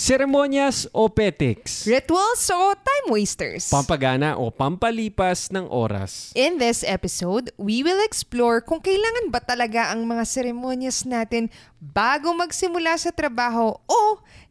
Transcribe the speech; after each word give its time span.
Seremonyas 0.00 0.88
o 0.96 1.12
petics? 1.12 1.84
Rituals 1.84 2.48
o 2.48 2.72
time 2.72 3.12
wasters? 3.12 3.68
Pampagana 3.68 4.32
o 4.40 4.48
pampalipas 4.48 5.52
ng 5.52 5.68
oras? 5.68 6.32
In 6.32 6.56
this 6.56 6.80
episode, 6.88 7.52
we 7.60 7.84
will 7.84 8.00
explore 8.00 8.64
kung 8.64 8.80
kailangan 8.80 9.28
ba 9.28 9.44
talaga 9.44 9.92
ang 9.92 10.08
mga 10.08 10.24
seremonyas 10.24 11.04
natin 11.04 11.52
bago 11.76 12.32
magsimula 12.32 12.96
sa 12.96 13.12
trabaho 13.12 13.76
o 13.76 14.00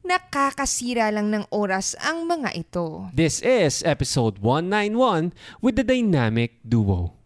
nakakasira 0.05 1.09
lang 1.09 1.33
ng 1.33 1.49
oras 1.49 1.97
ang 1.97 2.29
mga 2.29 2.53
ito. 2.53 3.09
This 3.09 3.41
is 3.41 3.81
episode 3.81 4.37
191 4.45 5.33
with 5.65 5.81
the 5.81 5.85
Dynamic 5.89 6.61
Duo. 6.61 7.18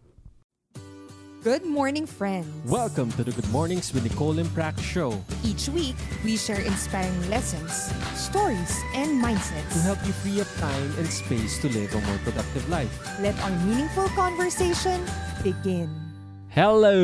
Good 1.44 1.60
morning, 1.68 2.08
friends. 2.08 2.48
Welcome 2.64 3.12
to 3.20 3.22
the 3.22 3.28
Good 3.30 3.44
Mornings 3.52 3.92
with 3.92 4.00
Nicole 4.02 4.40
and 4.40 4.48
Prac 4.56 4.80
show 4.80 5.12
Each 5.44 5.68
week, 5.68 5.92
we 6.24 6.40
share 6.40 6.60
inspiring 6.64 7.20
lessons, 7.28 7.92
stories, 8.16 8.72
and 8.96 9.20
mindsets. 9.20 9.68
to 9.76 9.80
help 9.84 10.00
you 10.08 10.12
free 10.24 10.40
up 10.40 10.48
time 10.56 10.88
and 10.96 11.04
space 11.06 11.60
to 11.60 11.68
live 11.68 11.92
a 11.92 12.00
more 12.08 12.20
productive 12.24 12.64
life. 12.72 12.88
Let 13.20 13.36
our 13.44 13.52
meaningful 13.68 14.08
conversation 14.16 15.04
begin. 15.44 15.92
Hello, 16.48 16.96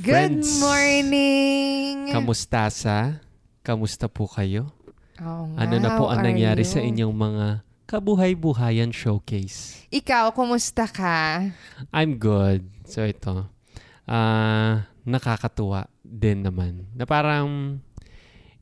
friends! 0.00 0.56
morning! 0.56 2.08
Kamusta 2.08 2.72
sa? 2.72 3.20
Kamusta 3.60 4.08
po 4.08 4.32
kayo? 4.32 4.72
Oo 5.20 5.52
Ano 5.60 5.76
nga, 5.76 5.84
na 5.84 5.90
po 6.00 6.08
how 6.08 6.16
ang 6.16 6.24
are 6.24 6.26
nangyari 6.32 6.64
you? 6.64 6.72
sa 6.72 6.80
inyong 6.80 7.12
mga 7.12 7.46
kabuhay-buhayan 7.86 8.90
showcase? 8.94 9.84
Ikaw, 9.92 10.32
kumusta 10.32 10.88
ka? 10.88 11.50
I'm 11.90 12.16
good. 12.16 12.64
So 12.88 13.04
ito, 13.04 13.48
ah 14.06 14.86
nakakatuwa 15.02 15.90
din 16.02 16.46
naman. 16.46 16.86
Na 16.94 17.06
parang 17.06 17.78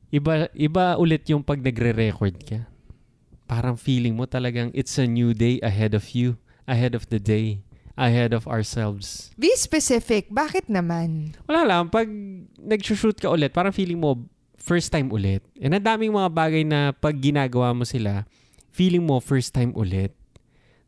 iba 0.09 0.49
iba 0.57 0.97
ulit 0.97 1.25
yung 1.29 1.45
pag 1.45 1.61
nagre-record 1.61 2.35
ka. 2.41 2.59
Parang 3.45 3.75
feeling 3.75 4.15
mo 4.15 4.25
talagang 4.25 4.71
it's 4.71 4.95
a 4.97 5.05
new 5.05 5.35
day 5.35 5.59
ahead 5.61 5.91
of 5.91 6.15
you, 6.15 6.39
ahead 6.65 6.95
of 6.95 7.07
the 7.11 7.19
day, 7.19 7.61
ahead 7.99 8.31
of 8.31 8.47
ourselves. 8.47 9.29
Be 9.35 9.51
specific. 9.59 10.31
Bakit 10.31 10.71
naman? 10.71 11.35
Wala 11.45 11.67
lang, 11.67 11.91
pag 11.91 12.07
nag-shoot 12.55 13.19
ka 13.19 13.27
ulit, 13.27 13.51
parang 13.51 13.75
feeling 13.75 13.99
mo 13.99 14.23
first 14.55 14.93
time 14.93 15.11
ulit. 15.11 15.43
And 15.59 15.75
ang 15.75 15.83
daming 15.83 16.15
mga 16.15 16.31
bagay 16.31 16.63
na 16.63 16.95
pag 16.95 17.17
ginagawa 17.17 17.75
mo 17.75 17.83
sila, 17.83 18.23
feeling 18.71 19.03
mo 19.03 19.19
first 19.19 19.51
time 19.51 19.75
ulit. 19.75 20.15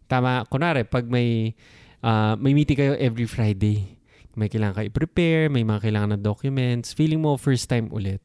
Tama, 0.08 0.48
kunwari, 0.48 0.88
pag 0.88 1.08
may 1.08 1.56
ah, 2.03 2.36
may 2.36 2.52
meeting 2.52 2.75
kayo 2.80 2.94
every 3.00 3.28
Friday, 3.28 4.00
may 4.36 4.50
kailangan 4.50 4.84
kayo 4.84 4.88
i-prepare, 4.90 5.48
may 5.48 5.64
mga 5.64 5.90
kailangan 5.90 6.17
na 6.17 6.20
documents, 6.20 6.92
feeling 6.92 7.22
mo 7.22 7.38
first 7.40 7.70
time 7.70 7.88
ulit. 7.94 8.20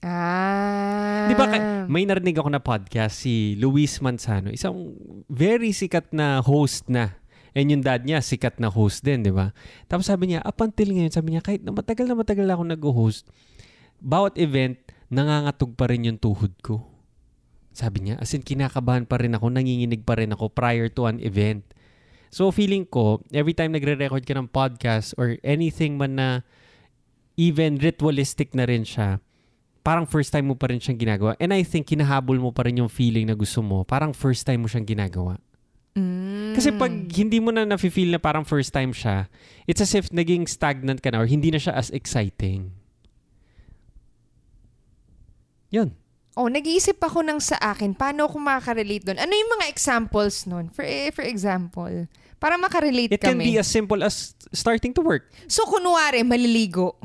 Ah. 0.00 1.28
Di 1.28 1.34
ba, 1.36 1.44
ka- 1.48 1.84
may 1.92 2.08
narinig 2.08 2.36
ako 2.40 2.48
na 2.48 2.62
podcast, 2.62 3.20
si 3.20 3.56
Luis 3.60 4.00
Manzano, 4.00 4.48
isang 4.48 4.96
very 5.28 5.76
sikat 5.76 6.08
na 6.16 6.40
host 6.40 6.88
na. 6.88 7.20
And 7.52 7.68
yung 7.68 7.82
dad 7.82 8.06
niya, 8.06 8.22
sikat 8.22 8.62
na 8.62 8.70
host 8.70 9.02
din, 9.02 9.26
di 9.26 9.32
ba? 9.34 9.52
Tapos 9.90 10.06
sabi 10.08 10.32
niya, 10.32 10.40
up 10.46 10.56
until 10.62 10.88
ngayon, 10.94 11.12
sabi 11.12 11.34
niya, 11.34 11.42
kahit 11.44 11.60
na 11.66 11.74
matagal 11.74 12.06
na 12.06 12.16
matagal 12.16 12.46
na 12.46 12.54
ako 12.56 12.64
nag-host, 12.64 13.22
bawat 14.00 14.38
event, 14.40 14.78
nangangatog 15.10 15.74
pa 15.74 15.90
rin 15.90 16.06
yung 16.08 16.16
tuhod 16.20 16.54
ko. 16.62 16.89
Sabi 17.70 18.10
niya, 18.10 18.16
as 18.18 18.34
in, 18.34 18.42
kinakabahan 18.42 19.06
pa 19.06 19.18
rin 19.22 19.34
ako, 19.34 19.46
nanginginig 19.50 20.02
pa 20.02 20.18
rin 20.18 20.34
ako 20.34 20.50
prior 20.50 20.90
to 20.90 21.06
an 21.06 21.22
event. 21.22 21.62
So, 22.30 22.50
feeling 22.54 22.86
ko, 22.86 23.22
every 23.34 23.54
time 23.54 23.74
nagre-record 23.74 24.22
ka 24.22 24.34
ng 24.38 24.50
podcast 24.50 25.14
or 25.18 25.38
anything 25.42 25.98
man 25.98 26.18
na 26.18 26.28
even 27.34 27.78
ritualistic 27.78 28.54
na 28.54 28.66
rin 28.66 28.86
siya, 28.86 29.18
parang 29.80 30.06
first 30.06 30.30
time 30.30 30.50
mo 30.50 30.54
pa 30.54 30.70
rin 30.70 30.78
siyang 30.78 31.00
ginagawa. 31.00 31.34
And 31.40 31.50
I 31.50 31.66
think 31.66 31.90
kinahabol 31.90 32.38
mo 32.38 32.50
pa 32.52 32.66
rin 32.68 32.78
yung 32.78 32.92
feeling 32.92 33.26
na 33.26 33.34
gusto 33.34 33.64
mo. 33.64 33.82
Parang 33.82 34.14
first 34.14 34.44
time 34.46 34.62
mo 34.62 34.68
siyang 34.68 34.86
ginagawa. 34.86 35.40
Mm. 35.98 36.54
Kasi 36.54 36.70
pag 36.74 36.92
hindi 36.92 37.38
mo 37.42 37.50
na 37.50 37.66
nafe-feel 37.66 38.14
na 38.14 38.20
parang 38.22 38.46
first 38.46 38.70
time 38.70 38.94
siya, 38.94 39.26
it's 39.66 39.82
as 39.82 39.94
if 39.96 40.10
naging 40.14 40.46
stagnant 40.46 41.02
ka 41.02 41.10
na 41.10 41.22
or 41.22 41.26
hindi 41.26 41.50
na 41.50 41.58
siya 41.58 41.74
as 41.74 41.90
exciting. 41.90 42.70
Yun. 45.70 45.94
Oh, 46.40 46.48
nag-iisip 46.48 46.96
ako 46.96 47.20
ng 47.20 47.36
sa 47.36 47.60
akin, 47.60 47.92
paano 47.92 48.24
ako 48.24 48.40
makaka-relate 48.40 49.12
doon? 49.12 49.20
Ano 49.20 49.28
yung 49.36 49.60
mga 49.60 49.68
examples 49.68 50.48
nun? 50.48 50.72
For, 50.72 50.80
eh, 50.80 51.12
for 51.12 51.20
example, 51.20 52.08
para 52.40 52.56
makarelate 52.56 53.12
It 53.12 53.20
can 53.20 53.36
kami. 53.36 53.52
be 53.52 53.60
as 53.60 53.68
simple 53.68 54.00
as 54.00 54.32
starting 54.48 54.96
to 54.96 55.04
work. 55.04 55.28
So, 55.44 55.68
kunwari, 55.68 56.24
maliligo. 56.24 56.96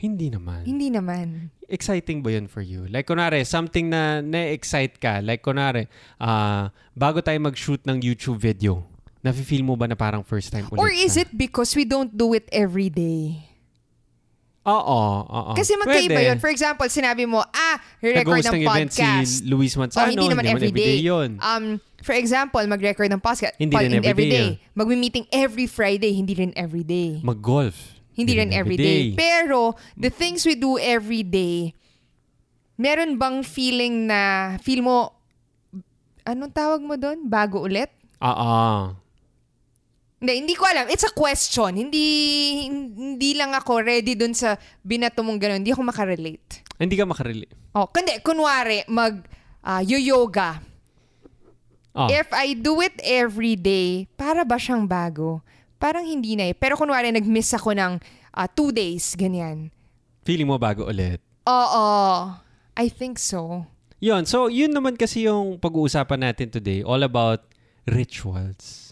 Hindi 0.00 0.32
naman. 0.32 0.64
Hindi 0.64 0.88
naman. 0.88 1.52
Exciting 1.68 2.24
ba 2.24 2.32
yun 2.32 2.48
for 2.48 2.64
you? 2.64 2.88
Like, 2.88 3.04
kunwari, 3.04 3.44
something 3.44 3.92
na 3.92 4.24
na-excite 4.24 4.96
ka. 4.96 5.20
Like, 5.20 5.44
kunwari, 5.44 5.84
ah, 6.16 6.72
bago 6.96 7.20
tayo 7.20 7.36
mag-shoot 7.44 7.84
ng 7.84 8.00
YouTube 8.00 8.40
video, 8.40 8.88
nafe-feel 9.20 9.60
mo 9.60 9.76
ba 9.76 9.84
na 9.84 10.00
parang 10.00 10.24
first 10.24 10.48
time 10.48 10.64
ulit 10.72 10.80
Or 10.80 10.88
is 10.88 11.20
siya? 11.20 11.28
it 11.28 11.30
because 11.36 11.76
we 11.76 11.84
don't 11.84 12.16
do 12.16 12.32
it 12.32 12.48
every 12.48 12.88
day? 12.88 13.45
Oo, 14.66 15.00
oo. 15.22 15.52
Kasi 15.54 15.78
magkaiba 15.78 16.18
Pwede. 16.18 16.28
yun. 16.34 16.38
For 16.42 16.50
example, 16.50 16.90
sinabi 16.90 17.22
mo, 17.22 17.38
ah, 17.38 17.76
re-record 18.02 18.42
Nag-host 18.42 18.50
ng 18.50 18.54
ng 18.58 18.62
event 18.66 18.90
podcast. 18.90 19.30
si 19.30 19.46
Luis 19.46 19.72
Oh, 19.72 19.86
Manzano. 19.86 20.10
hindi 20.10 20.26
naman 20.26 20.44
everyday. 20.44 20.98
yun. 20.98 21.38
Um, 21.38 21.78
for 22.02 22.18
example, 22.18 22.58
mag-record 22.66 23.06
ng 23.06 23.22
podcast. 23.22 23.54
Hindi 23.56 23.78
rin 23.78 24.02
everyday, 24.02 24.58
Magmi-meeting 24.74 25.30
every 25.30 25.70
Friday, 25.70 26.18
hindi 26.18 26.34
rin 26.34 26.50
everyday. 26.58 27.22
Mag-golf. 27.22 27.94
Hindi 28.12 28.32
rin 28.34 28.50
everyday. 28.50 29.14
Pero, 29.14 29.78
the 29.94 30.10
things 30.10 30.42
we 30.42 30.58
do 30.58 30.82
every 30.82 31.22
day, 31.22 31.70
meron 32.74 33.14
bang 33.16 33.46
feeling 33.46 34.10
na, 34.10 34.56
feel 34.58 34.82
mo, 34.82 35.14
anong 36.26 36.50
tawag 36.50 36.82
mo 36.82 36.98
doon? 36.98 37.30
Bago 37.30 37.62
ulit? 37.62 37.92
Oo. 38.18 38.96
Hindi, 40.16 40.32
hindi 40.32 40.54
ko 40.56 40.64
alam. 40.64 40.88
It's 40.88 41.04
a 41.04 41.12
question. 41.12 41.76
Hindi 41.76 42.04
hindi 42.72 43.36
lang 43.36 43.52
ako 43.52 43.84
ready 43.84 44.16
doon 44.16 44.32
sa 44.32 44.56
binato 44.80 45.20
mong 45.20 45.36
ganun. 45.36 45.60
Hindi 45.60 45.76
ako 45.76 45.84
makarelate. 45.84 46.64
Hindi 46.80 46.96
ka 46.96 47.04
makarelate. 47.04 47.52
Oh, 47.76 47.84
kundi, 47.92 48.16
kunwari, 48.24 48.80
mag 48.88 49.20
ah, 49.60 49.84
yoga. 49.84 50.64
Oh. 51.92 52.08
If 52.08 52.32
I 52.32 52.56
do 52.56 52.80
it 52.80 52.96
every 53.04 53.56
day, 53.60 54.08
para 54.16 54.44
ba 54.44 54.56
siyang 54.56 54.88
bago? 54.88 55.44
Parang 55.76 56.04
hindi 56.08 56.32
na 56.36 56.48
eh. 56.48 56.56
Pero 56.56 56.80
kunwari, 56.80 57.12
nag-miss 57.12 57.52
ako 57.52 57.76
ng 57.76 58.00
ah, 58.32 58.48
two 58.48 58.72
days, 58.72 59.12
ganyan. 59.16 59.68
Feeling 60.24 60.48
mo 60.48 60.56
bago 60.56 60.88
ulit. 60.88 61.20
Oo. 61.44 61.86
I 62.76 62.86
think 62.88 63.20
so. 63.20 63.68
Yun. 64.00 64.24
So, 64.24 64.48
yun 64.48 64.72
naman 64.72 64.96
kasi 64.96 65.28
yung 65.28 65.60
pag-uusapan 65.60 66.32
natin 66.32 66.48
today. 66.52 66.80
All 66.84 67.04
about 67.04 67.48
rituals 67.88 68.85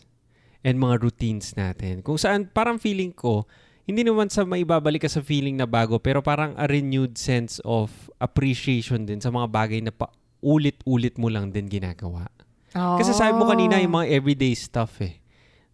and 0.65 0.81
mga 0.81 1.05
routines 1.05 1.53
natin. 1.55 2.01
Kung 2.01 2.17
saan, 2.17 2.49
parang 2.49 2.81
feeling 2.81 3.13
ko, 3.13 3.45
hindi 3.85 4.01
naman 4.01 4.33
sa 4.33 4.49
maibabalik 4.49 5.05
ka 5.05 5.13
sa 5.13 5.21
feeling 5.21 5.61
na 5.61 5.69
bago, 5.69 6.01
pero 6.01 6.25
parang 6.25 6.57
a 6.57 6.65
renewed 6.65 7.21
sense 7.21 7.61
of 7.69 7.93
appreciation 8.17 9.05
din 9.05 9.21
sa 9.21 9.29
mga 9.29 9.47
bagay 9.53 9.85
na 9.85 9.93
pa 9.93 10.09
ulit-ulit 10.41 11.21
mo 11.21 11.29
lang 11.29 11.53
din 11.53 11.69
ginagawa. 11.69 12.29
Kasi 12.75 13.15
sabi 13.15 13.37
mo 13.39 13.47
kanina 13.47 13.79
yung 13.79 13.95
mga 13.97 14.09
everyday 14.11 14.57
stuff 14.57 14.99
eh. 15.05 15.21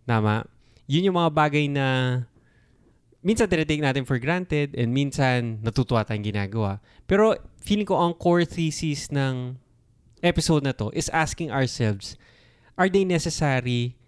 Tama? 0.05 0.45
Yun 0.91 1.11
yung 1.11 1.17
mga 1.17 1.31
bagay 1.33 1.65
na 1.71 1.87
minsan 3.22 3.47
tinitake 3.47 3.81
natin 3.81 4.03
for 4.03 4.19
granted 4.19 4.75
and 4.75 4.91
minsan 4.91 5.62
natutuwa 5.62 6.03
tayong 6.03 6.27
ginagawa. 6.27 6.83
Pero 7.07 7.39
feeling 7.62 7.87
ko 7.87 7.95
ang 7.95 8.12
core 8.19 8.45
thesis 8.45 9.09
ng 9.15 9.55
episode 10.21 10.67
na 10.67 10.75
to 10.75 10.91
is 10.93 11.09
asking 11.15 11.49
ourselves, 11.49 12.19
are 12.75 12.91
they 12.91 13.07
necessary 13.07 14.00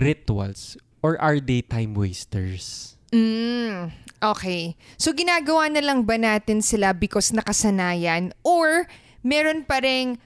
rituals 0.00 0.80
or 1.04 1.20
are 1.20 1.38
they 1.38 1.60
time 1.60 1.92
wasters? 1.92 2.96
Mm, 3.10 3.90
okay. 4.22 4.74
So, 4.96 5.10
ginagawa 5.10 5.68
na 5.68 5.82
lang 5.82 6.06
ba 6.06 6.16
natin 6.16 6.62
sila 6.62 6.94
because 6.94 7.34
nakasanayan 7.34 8.32
or 8.40 8.86
meron 9.20 9.66
pa 9.66 9.82
rin 9.82 10.16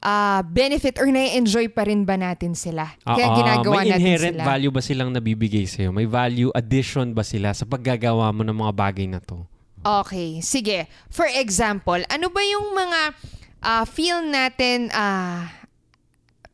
ah, 0.00 0.40
benefit 0.42 0.96
or 1.00 1.08
na-enjoy 1.08 1.68
pa 1.68 1.84
rin 1.84 2.02
ba 2.02 2.16
natin 2.16 2.56
sila? 2.56 2.92
Kaya 3.04 3.28
Oo, 3.28 3.36
ginagawa 3.38 3.84
may 3.84 3.92
natin 3.92 4.00
inherent 4.02 4.36
sila. 4.40 4.44
value 4.44 4.72
ba 4.72 4.80
silang 4.80 5.10
nabibigay 5.12 5.64
sa'yo? 5.64 5.92
May 5.92 6.08
value 6.08 6.48
addition 6.52 7.12
ba 7.12 7.22
sila 7.22 7.52
sa 7.52 7.64
paggagawa 7.64 8.32
mo 8.32 8.40
ng 8.42 8.56
mga 8.56 8.72
bagay 8.72 9.06
na 9.08 9.20
to? 9.20 9.44
Okay, 9.84 10.40
sige. 10.40 10.88
For 11.12 11.28
example, 11.28 12.00
ano 12.08 12.32
ba 12.32 12.40
yung 12.40 12.72
mga 12.72 13.00
ah, 13.60 13.84
feel 13.84 14.24
natin 14.24 14.88
ah, 14.96 15.48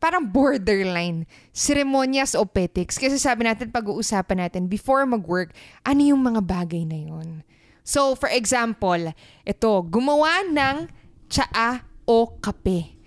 parang 0.01 0.25
borderline, 0.25 1.29
seremonyas 1.53 2.33
o 2.33 2.41
petics? 2.41 2.97
Kasi 2.97 3.21
sabi 3.21 3.45
natin, 3.45 3.69
pag-uusapan 3.69 4.49
natin, 4.49 4.65
before 4.65 5.05
mag-work, 5.05 5.53
ano 5.85 6.01
yung 6.01 6.25
mga 6.25 6.41
bagay 6.41 6.81
na 6.89 6.97
yun? 6.97 7.45
So, 7.85 8.17
for 8.17 8.33
example, 8.33 9.13
ito, 9.45 9.71
gumawa 9.85 10.41
ng 10.49 10.89
tsaa 11.29 11.85
o 12.09 12.33
kape. 12.41 12.97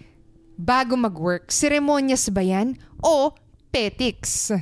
Bago 0.55 0.95
mag-work, 0.95 1.51
seremonyas 1.51 2.31
ba 2.31 2.47
yan 2.47 2.79
o 3.03 3.35
petics? 3.75 4.55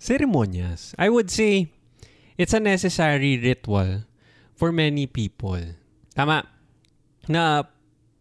Ceremonias. 0.00 0.96
I 0.96 1.12
would 1.12 1.28
say 1.28 1.68
it's 2.40 2.56
a 2.56 2.60
necessary 2.60 3.36
ritual 3.36 4.08
for 4.56 4.72
many 4.72 5.04
people. 5.04 5.60
Tama. 6.16 6.48
Na 7.28 7.68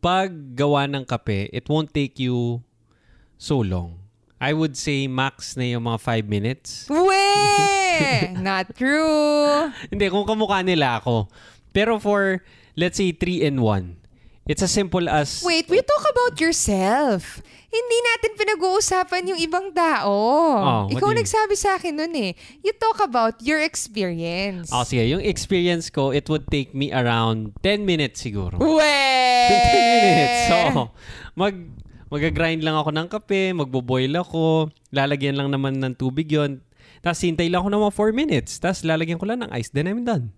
pag 0.04 0.60
gawa 0.60 0.92
ng 0.92 1.08
kape, 1.08 1.48
it 1.56 1.72
won't 1.72 1.96
take 1.96 2.20
you 2.20 2.68
so 3.40 3.64
long. 3.64 4.04
I 4.40 4.52
would 4.54 4.76
say 4.76 5.08
max 5.08 5.56
na 5.56 5.64
yung 5.68 5.84
mga 5.84 6.00
5 6.00 6.28
minutes. 6.28 6.88
We! 6.88 7.28
Not 8.40 8.72
true. 8.76 9.72
Hindi, 9.92 10.08
kung 10.08 10.24
kamukha 10.28 10.64
nila 10.64 11.00
ako. 11.04 11.28
Pero 11.76 12.00
for, 12.00 12.40
let's 12.80 12.96
say, 13.00 13.12
3 13.12 13.44
in 13.48 13.56
1. 13.64 14.00
It's 14.50 14.64
as 14.66 14.72
simple 14.72 15.06
as... 15.06 15.44
Wait, 15.46 15.70
we 15.70 15.78
talk 15.84 16.06
about 16.10 16.40
yourself. 16.42 17.38
Hindi 17.70 17.98
natin 18.02 18.32
pinag-uusapan 18.34 19.30
yung 19.30 19.40
ibang 19.46 19.70
tao. 19.78 20.10
Oh, 20.58 20.84
Ikaw 20.90 21.14
you- 21.14 21.20
nagsabi 21.22 21.54
sa 21.54 21.78
akin 21.78 22.02
nun 22.02 22.16
eh. 22.18 22.34
You 22.66 22.74
talk 22.74 22.98
about 22.98 23.38
your 23.46 23.62
experience. 23.62 24.74
Oh, 24.74 24.82
sige, 24.82 25.06
yung 25.06 25.22
experience 25.22 25.94
ko, 25.94 26.10
it 26.10 26.26
would 26.34 26.50
take 26.50 26.74
me 26.74 26.90
around 26.90 27.54
10 27.62 27.86
minutes 27.86 28.26
siguro. 28.26 28.58
We! 28.58 28.82
10 29.54 30.02
minutes. 30.02 30.40
So, 30.50 30.58
mag 31.38 31.54
mag-grind 32.10 32.62
lang 32.66 32.76
ako 32.78 32.90
ng 32.94 33.08
kape, 33.08 33.54
magbo-boil 33.54 34.14
ako, 34.18 34.74
lalagyan 34.94 35.38
lang 35.38 35.50
naman 35.54 35.78
ng 35.78 35.94
tubig 35.98 36.30
yon 36.30 36.62
Tapos 37.06 37.22
hintay 37.22 37.48
lang 37.48 37.64
ako 37.64 37.70
ng 37.70 37.82
mga 37.86 37.96
4 37.96 38.12
minutes. 38.14 38.52
Tapos 38.58 38.82
lalagyan 38.84 39.22
ko 39.22 39.26
lang 39.30 39.46
ng 39.46 39.52
ice. 39.56 39.70
Then 39.70 39.88
I'm 39.88 40.04
done. 40.04 40.34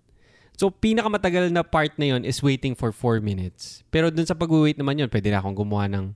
So, 0.59 0.69
pinakamatagal 0.69 1.49
na 1.49 1.65
part 1.65 1.95
na 1.97 2.13
yon 2.13 2.21
is 2.21 2.43
waiting 2.43 2.77
for 2.77 2.93
4 2.93 3.17
minutes. 3.23 3.81
Pero 3.89 4.13
dun 4.13 4.29
sa 4.29 4.37
pag-wait 4.37 4.77
naman 4.77 4.99
yon 4.99 5.09
pwede 5.09 5.33
na 5.33 5.41
akong 5.41 5.57
gumawa 5.57 5.89
ng 5.89 6.13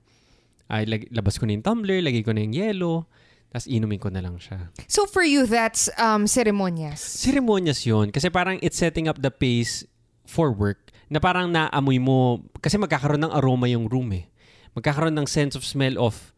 ay, 0.69 0.85
lag- 0.85 1.09
labas 1.13 1.37
ko 1.37 1.45
na 1.45 1.53
yung 1.53 1.65
tumbler, 1.65 2.01
lagay 2.01 2.25
ko 2.25 2.33
na 2.33 2.41
yung 2.41 2.53
yelo, 2.57 3.05
tapos 3.53 3.69
inumin 3.69 4.01
ko 4.01 4.09
na 4.09 4.21
lang 4.21 4.41
siya. 4.41 4.73
So 4.89 5.05
for 5.05 5.21
you, 5.21 5.45
that's 5.45 5.87
um, 6.01 6.25
ceremonias. 6.25 7.01
Ceremonious 7.01 7.85
yun. 7.85 8.09
Kasi 8.09 8.33
parang 8.33 8.57
it's 8.65 8.77
setting 8.77 9.05
up 9.05 9.21
the 9.21 9.29
pace 9.29 9.85
for 10.25 10.49
work 10.49 10.89
na 11.05 11.21
parang 11.21 11.53
naamoy 11.53 12.01
mo, 12.01 12.41
kasi 12.57 12.81
magkakaroon 12.81 13.21
ng 13.29 13.33
aroma 13.33 13.69
yung 13.69 13.85
room 13.85 14.09
eh. 14.17 14.25
Magkakaroon 14.75 15.15
ng 15.15 15.27
sense 15.27 15.55
of 15.55 15.63
smell 15.63 15.95
of 15.97 16.35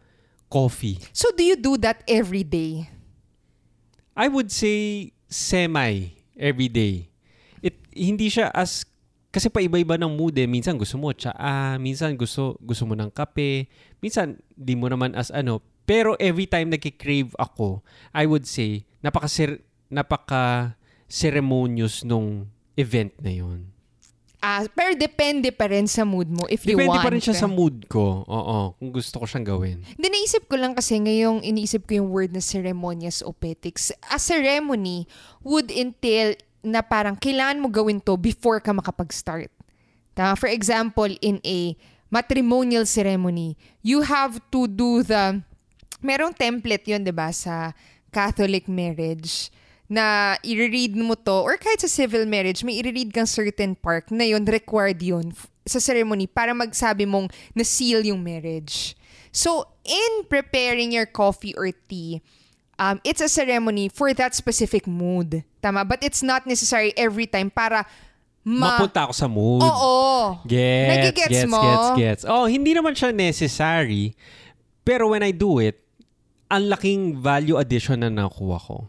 coffee. 0.47 1.01
So 1.11 1.33
do 1.35 1.43
you 1.43 1.57
do 1.57 1.75
that 1.81 2.05
every 2.07 2.45
day? 2.45 2.87
I 4.17 4.29
would 4.29 4.49
say 4.49 5.11
semi 5.29 6.17
every 6.37 6.69
day. 6.69 7.09
It 7.61 7.77
hindi 7.93 8.29
siya 8.29 8.49
as 8.53 8.85
kasi 9.29 9.51
pa 9.51 9.61
iba-iba 9.61 9.99
ng 9.99 10.17
mood 10.17 10.33
eh. 10.39 10.49
Minsan 10.49 10.79
gusto 10.79 10.97
mo 10.97 11.13
tsaa, 11.13 11.77
minsan 11.77 12.17
gusto 12.17 12.57
gusto 12.57 12.87
mo 12.87 12.97
ng 12.97 13.13
kape, 13.13 13.69
minsan 14.01 14.41
di 14.57 14.73
mo 14.73 14.89
naman 14.89 15.13
as 15.13 15.29
ano. 15.29 15.61
Pero 15.87 16.17
every 16.19 16.49
time 16.49 16.73
nagki-crave 16.73 17.31
ako, 17.39 17.85
I 18.11 18.27
would 18.27 18.43
say 18.43 18.83
napaka 18.99 19.29
napaka 19.87 20.75
ceremonious 21.07 22.03
nung 22.03 22.51
event 22.75 23.15
na 23.23 23.31
yon. 23.31 23.76
Ah, 24.37 24.61
pero 24.69 24.93
depende 24.93 25.49
pa 25.49 25.65
rin 25.65 25.89
sa 25.89 26.05
mood 26.05 26.29
mo 26.29 26.45
if 26.45 26.61
you 26.61 26.77
Depende 26.77 26.93
want. 26.93 27.05
pa 27.05 27.09
rin 27.09 27.21
siya 27.21 27.33
sa 27.33 27.49
mood 27.49 27.89
ko. 27.89 28.21
Oo, 28.21 28.77
kung 28.77 28.93
gusto 28.93 29.17
ko 29.17 29.25
siyang 29.25 29.49
gawin. 29.49 29.81
Hindi, 29.81 30.07
naisip 30.13 30.45
ko 30.45 30.61
lang 30.61 30.77
kasi 30.77 31.01
ngayong 31.01 31.41
iniisip 31.41 31.89
ko 31.89 31.97
yung 31.97 32.09
word 32.13 32.37
na 32.37 32.41
ceremonious 32.41 33.25
o 33.25 33.33
petics. 33.33 33.89
A 34.13 34.21
ceremony 34.21 35.09
would 35.41 35.73
entail 35.73 36.37
na 36.61 36.85
parang 36.85 37.17
kailangan 37.17 37.57
mo 37.57 37.67
gawin 37.73 37.97
to 37.97 38.13
before 38.13 38.61
ka 38.61 38.69
makapag-start. 38.69 39.49
Tama? 40.13 40.37
For 40.37 40.49
example, 40.53 41.09
in 41.17 41.41
a 41.41 41.73
matrimonial 42.13 42.85
ceremony, 42.85 43.57
you 43.81 44.05
have 44.05 44.37
to 44.53 44.69
do 44.69 45.01
the... 45.01 45.41
Merong 45.97 46.37
template 46.37 46.85
yun, 46.85 47.01
di 47.01 47.09
ba, 47.09 47.33
sa 47.33 47.73
Catholic 48.13 48.69
marriage 48.69 49.49
na 49.87 50.35
i-read 50.43 50.95
mo 50.99 51.15
to 51.15 51.47
or 51.47 51.55
kahit 51.55 51.79
sa 51.79 51.87
civil 51.87 52.27
marriage, 52.27 52.63
may 52.63 52.79
i-read 52.83 53.15
kang 53.15 53.27
certain 53.27 53.75
part 53.75 54.11
na 54.11 54.27
yun, 54.27 54.43
required 54.43 54.99
yun 54.99 55.31
f- 55.31 55.47
sa 55.63 55.79
ceremony 55.79 56.27
para 56.27 56.51
magsabi 56.51 57.07
mong 57.07 57.31
na-seal 57.55 58.03
yung 58.03 58.19
marriage. 58.19 58.95
So, 59.31 59.67
in 59.87 60.27
preparing 60.27 60.91
your 60.91 61.07
coffee 61.07 61.55
or 61.55 61.71
tea, 61.71 62.19
um, 62.79 62.99
it's 63.03 63.23
a 63.23 63.31
ceremony 63.31 63.87
for 63.87 64.11
that 64.15 64.35
specific 64.35 64.87
mood. 64.87 65.43
Tama? 65.63 65.87
But 65.87 66.03
it's 66.03 66.23
not 66.23 66.47
necessary 66.47 66.91
every 66.99 67.27
time 67.27 67.51
para 67.51 67.87
ma... 68.43 68.79
Mapunta 68.79 69.07
ako 69.07 69.13
sa 69.15 69.27
mood. 69.27 69.63
Oo. 69.63 70.39
Gets, 70.47 70.89
Nagigets 70.91 71.31
gets, 71.43 71.51
mo? 71.51 71.61
gets, 71.63 71.87
gets. 71.95 72.23
Oh, 72.27 72.47
hindi 72.47 72.75
naman 72.75 72.95
siya 72.95 73.15
necessary. 73.15 74.15
Pero 74.83 75.11
when 75.11 75.23
I 75.23 75.31
do 75.31 75.59
it, 75.59 75.79
ang 76.47 76.71
laking 76.71 77.19
value 77.19 77.59
addition 77.59 78.03
na 78.03 78.11
nakuha 78.11 78.59
ko. 78.59 78.87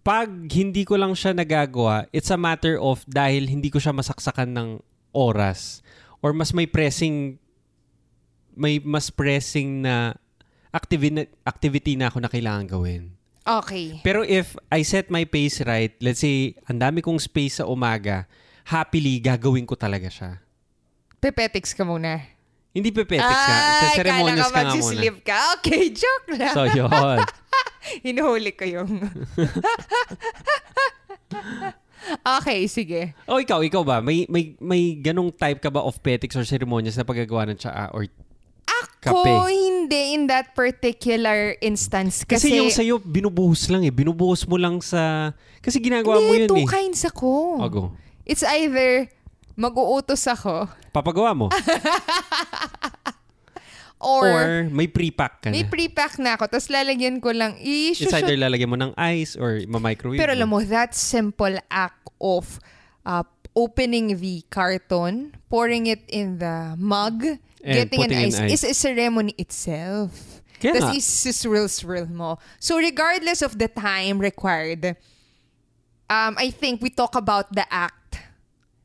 Pag 0.00 0.48
hindi 0.56 0.88
ko 0.88 0.96
lang 0.96 1.12
siya 1.12 1.36
nagagawa, 1.36 2.08
it's 2.10 2.32
a 2.32 2.40
matter 2.40 2.80
of 2.80 3.04
dahil 3.04 3.44
hindi 3.44 3.68
ko 3.68 3.76
siya 3.76 3.92
masaksakan 3.92 4.48
ng 4.56 4.68
oras 5.12 5.84
or 6.24 6.32
mas 6.32 6.56
may 6.56 6.64
pressing 6.64 7.36
may 8.56 8.80
mas 8.80 9.12
pressing 9.12 9.84
na 9.84 10.16
activity, 10.72 11.28
activity 11.44 11.92
na 11.98 12.08
ako 12.08 12.18
na 12.24 12.30
kailangan 12.30 12.66
gawin. 12.66 13.02
Okay. 13.44 13.98
Pero 14.04 14.22
if 14.22 14.54
I 14.70 14.84
set 14.84 15.08
my 15.08 15.24
pace 15.24 15.64
right, 15.64 15.90
let's 16.04 16.20
say, 16.22 16.54
ang 16.68 16.78
dami 16.78 17.00
kong 17.00 17.18
space 17.18 17.58
sa 17.58 17.64
umaga, 17.66 18.28
happily, 18.68 19.18
gagawin 19.18 19.64
ko 19.66 19.74
talaga 19.74 20.06
siya. 20.06 20.38
Pepetics 21.18 21.72
ka 21.74 21.82
muna. 21.82 22.20
Hindi 22.70 22.94
pepetik 22.94 23.24
ka. 23.24 23.56
Sa 23.82 23.86
Ay, 23.90 23.96
ceremonious 23.98 24.46
kala 24.46 24.54
ka 24.54 24.60
nga 24.62 24.62
muna. 24.62 24.70
magsisleep 24.78 25.16
ka. 25.26 25.38
Okay, 25.58 25.82
joke 26.00 26.28
lang. 26.38 26.54
So, 26.54 26.62
yun. 26.70 27.18
Hinuhuli 28.06 28.52
ko 28.54 28.64
yung... 28.66 28.90
okay, 32.40 32.66
sige. 32.66 33.14
O 33.28 33.40
ikaw, 33.40 33.62
ikaw 33.64 33.82
ba? 33.82 34.00
May, 34.00 34.26
may, 34.30 34.54
may 34.58 34.94
ganong 34.98 35.32
type 35.34 35.60
ka 35.60 35.70
ba 35.70 35.84
of 35.84 36.00
petics 36.00 36.36
or 36.36 36.46
ceremonious 36.46 36.96
na 36.96 37.06
paggagawa 37.06 37.50
ng 37.50 37.58
tsaa 37.58 37.90
or 37.92 38.06
Ako, 39.00 39.24
Kape. 39.24 39.32
hindi 39.48 40.12
in 40.12 40.28
that 40.28 40.52
particular 40.52 41.56
instance. 41.64 42.20
Kasi, 42.20 42.52
Kasi, 42.52 42.58
yung 42.60 42.72
sa'yo, 42.72 42.94
binubuhos 43.00 43.72
lang 43.72 43.88
eh. 43.88 43.92
Binubuhos 43.92 44.44
mo 44.44 44.60
lang 44.60 44.76
sa... 44.84 45.32
Kasi 45.64 45.80
ginagawa 45.80 46.20
mo 46.20 46.36
hindi, 46.36 46.44
yun 46.44 46.50
two 46.52 46.64
eh. 46.64 46.68
kinds 46.68 47.08
ako. 47.08 47.28
O, 47.64 47.68
go. 47.72 47.84
It's 48.28 48.44
either 48.44 49.08
mag-uutos 49.56 50.28
ako 50.28 50.68
Papagawa 50.90 51.34
mo. 51.34 51.46
or, 54.00 54.26
or 54.26 54.50
may 54.72 54.88
pre-pack 54.88 55.44
ka 55.44 55.52
na. 55.52 55.60
may 55.60 55.64
pre-pack 55.68 56.16
na 56.16 56.34
ako 56.34 56.48
tapos 56.48 56.72
lalagyan 56.72 57.20
ko 57.20 57.36
lang 57.36 57.54
It's 57.60 58.00
either 58.00 58.34
lalagyan 58.34 58.72
mo 58.72 58.80
ng 58.80 58.96
ice 58.96 59.36
or 59.36 59.60
ma-microwave 59.68 60.16
Pero 60.16 60.32
alam 60.32 60.48
mo, 60.48 60.64
that 60.64 60.96
simple 60.96 61.60
act 61.68 62.00
of 62.16 62.58
uh, 63.04 63.22
opening 63.56 64.16
the 64.16 64.42
carton, 64.48 65.36
pouring 65.52 65.86
it 65.86 66.04
in 66.08 66.40
the 66.40 66.74
mug, 66.80 67.24
And 67.60 67.76
getting 67.76 68.00
an 68.08 68.12
ice, 68.12 68.40
ice. 68.40 68.64
is 68.64 68.64
a 68.64 68.74
ceremony 68.74 69.34
itself. 69.36 70.40
Kaya. 70.60 70.76
Tapos 70.76 70.96
is-swirl-swirl 70.96 72.08
mo. 72.12 72.36
So 72.60 72.76
regardless 72.76 73.40
of 73.40 73.56
the 73.56 73.68
time 73.68 74.20
required, 74.20 74.96
um, 76.08 76.36
I 76.36 76.52
think 76.52 76.80
we 76.80 76.92
talk 76.92 77.16
about 77.16 77.48
the 77.52 77.64
act. 77.72 78.20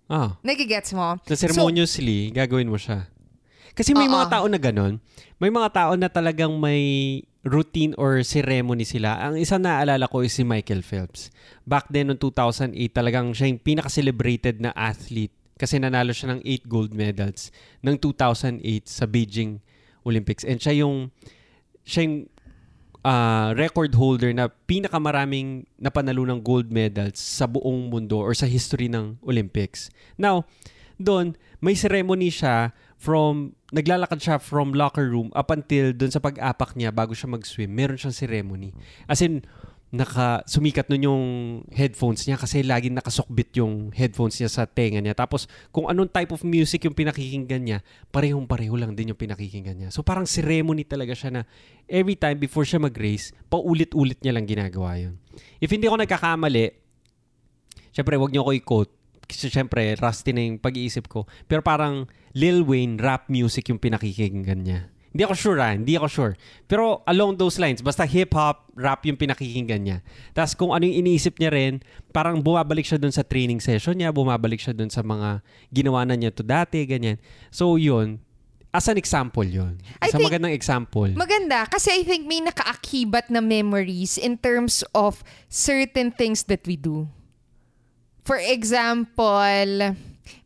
Ah. 0.08 0.38
Nagigets 0.44 0.94
mo? 0.96 1.20
Na 1.20 1.36
ceremoniously, 1.36 2.32
gagawin 2.32 2.70
mo 2.72 2.80
siya. 2.80 3.08
Kasi 3.76 3.92
may 3.92 4.08
Oo. 4.08 4.16
mga 4.16 4.32
tao 4.32 4.46
na 4.48 4.56
ganun. 4.56 5.04
May 5.36 5.52
mga 5.52 5.70
tao 5.76 5.92
na 6.00 6.08
talagang 6.08 6.56
may 6.56 7.22
routine 7.46 7.94
or 8.00 8.24
ceremony 8.26 8.88
sila. 8.88 9.22
Ang 9.22 9.38
isa 9.38 9.60
na 9.62 9.84
naalala 9.84 10.10
ko 10.10 10.24
is 10.24 10.34
si 10.34 10.42
Michael 10.48 10.82
Phelps. 10.82 11.30
Back 11.68 11.92
then, 11.92 12.10
noong 12.10 12.24
2008, 12.24 12.74
talagang 12.90 13.36
siya 13.36 13.52
yung 13.52 13.62
pinaka-celebrated 13.62 14.64
na 14.64 14.74
athlete 14.74 15.36
kasi 15.56 15.78
nanalo 15.78 16.12
siya 16.12 16.36
ng 16.36 16.42
8 16.42 16.66
gold 16.68 16.92
medals 16.92 17.54
ng 17.86 17.96
2008 18.02 18.64
sa 18.90 19.06
Beijing 19.06 19.62
Olympics. 20.08 20.42
And 20.48 20.58
siya 20.58 20.82
yung, 20.84 21.14
siya 21.86 22.08
yung 22.08 22.18
ah, 23.06 23.54
record 23.54 23.94
holder 23.94 24.34
na 24.34 24.50
pinakamaraming 24.50 25.70
napanalo 25.78 26.26
ng 26.26 26.42
gold 26.42 26.74
medals 26.74 27.22
sa 27.22 27.46
buong 27.46 27.94
mundo 27.94 28.18
or 28.18 28.34
sa 28.34 28.50
history 28.50 28.90
ng 28.90 29.22
Olympics. 29.22 29.94
Now, 30.18 30.50
doon, 30.98 31.38
may 31.62 31.78
ceremony 31.78 32.34
siya 32.34 32.74
from, 32.98 33.54
naglalakad 33.76 34.24
siya 34.24 34.40
from 34.40 34.72
locker 34.72 35.04
room 35.12 35.28
up 35.36 35.52
until 35.52 35.92
doon 35.92 36.08
sa 36.08 36.24
pag-apak 36.24 36.80
niya 36.80 36.96
bago 36.96 37.12
siya 37.12 37.28
mag-swim. 37.28 37.68
Meron 37.68 38.00
siyang 38.00 38.16
ceremony. 38.16 38.72
As 39.04 39.20
in, 39.20 39.44
naka, 39.92 40.44
sumikat 40.48 40.88
nun 40.92 41.04
yung 41.04 41.24
headphones 41.72 42.24
niya 42.28 42.40
kasi 42.40 42.64
laging 42.64 42.96
nakasukbit 42.96 43.56
yung 43.60 43.92
headphones 43.96 44.40
niya 44.40 44.52
sa 44.52 44.64
tenga 44.64 45.00
niya. 45.04 45.16
Tapos, 45.16 45.48
kung 45.76 45.92
anong 45.92 46.12
type 46.12 46.32
of 46.32 46.42
music 46.48 46.88
yung 46.88 46.96
pinakikinggan 46.96 47.64
niya, 47.64 47.80
parehong-pareho 48.12 48.76
lang 48.80 48.96
din 48.96 49.12
yung 49.12 49.20
pinakikinggan 49.20 49.76
niya. 49.76 49.90
So, 49.92 50.04
parang 50.04 50.28
ceremony 50.28 50.88
talaga 50.88 51.12
siya 51.12 51.30
na 51.32 51.42
every 51.88 52.16
time 52.16 52.40
before 52.40 52.64
siya 52.64 52.80
mag-race, 52.80 53.36
paulit-ulit 53.52 54.20
niya 54.24 54.34
lang 54.36 54.48
ginagawa 54.48 55.00
yun. 55.00 55.20
If 55.60 55.72
hindi 55.72 55.88
ako 55.92 56.00
nagkakamali, 56.04 56.66
syempre, 57.92 58.16
wag 58.20 58.32
niyo 58.32 58.42
ako 58.48 58.52
i-quote. 58.56 58.94
Kasi 59.36 59.52
syempre, 59.52 59.94
rusty 60.00 60.32
na 60.32 60.42
yung 60.42 60.58
pag-iisip 60.58 61.12
ko. 61.12 61.28
Pero 61.46 61.60
parang 61.60 62.08
Lil 62.32 62.64
Wayne 62.64 62.96
rap 62.98 63.28
music 63.28 63.68
yung 63.68 63.80
pinakikinggan 63.80 64.64
niya. 64.64 64.80
Hindi 65.16 65.24
ako 65.24 65.36
sure 65.40 65.60
ah, 65.64 65.72
hindi 65.72 65.96
ako 65.96 66.08
sure. 66.12 66.34
Pero 66.68 67.00
along 67.08 67.40
those 67.40 67.56
lines, 67.56 67.80
basta 67.80 68.04
hip-hop, 68.04 68.68
rap 68.76 69.00
yung 69.08 69.16
pinakikinggan 69.16 69.80
niya. 69.80 69.98
Tapos 70.36 70.60
kung 70.60 70.76
ano 70.76 70.84
yung 70.84 71.08
iniisip 71.08 71.40
niya 71.40 71.56
rin, 71.56 71.80
parang 72.12 72.44
bumabalik 72.44 72.84
siya 72.84 73.00
dun 73.00 73.16
sa 73.16 73.24
training 73.24 73.64
session 73.64 73.96
niya, 73.96 74.12
bumabalik 74.12 74.60
siya 74.60 74.76
dun 74.76 74.92
sa 74.92 75.00
mga 75.00 75.40
ginawa 75.72 76.04
na 76.04 76.20
niya 76.20 76.36
to 76.36 76.44
dati, 76.44 76.84
ganyan. 76.84 77.16
So 77.48 77.80
yun, 77.80 78.20
as 78.76 78.92
an 78.92 79.00
example 79.00 79.48
yun. 79.48 79.80
I 80.04 80.12
Sa 80.12 80.20
think- 80.20 80.28
magandang 80.28 80.52
example. 80.52 81.08
Maganda 81.16 81.64
kasi 81.72 81.96
I 81.96 82.04
think 82.04 82.28
may 82.28 82.44
nakaakibat 82.44 83.32
na 83.32 83.40
memories 83.40 84.20
in 84.20 84.36
terms 84.36 84.84
of 84.92 85.24
certain 85.48 86.12
things 86.12 86.44
that 86.52 86.68
we 86.68 86.76
do. 86.76 87.08
For 88.26 88.42
example, 88.42 89.94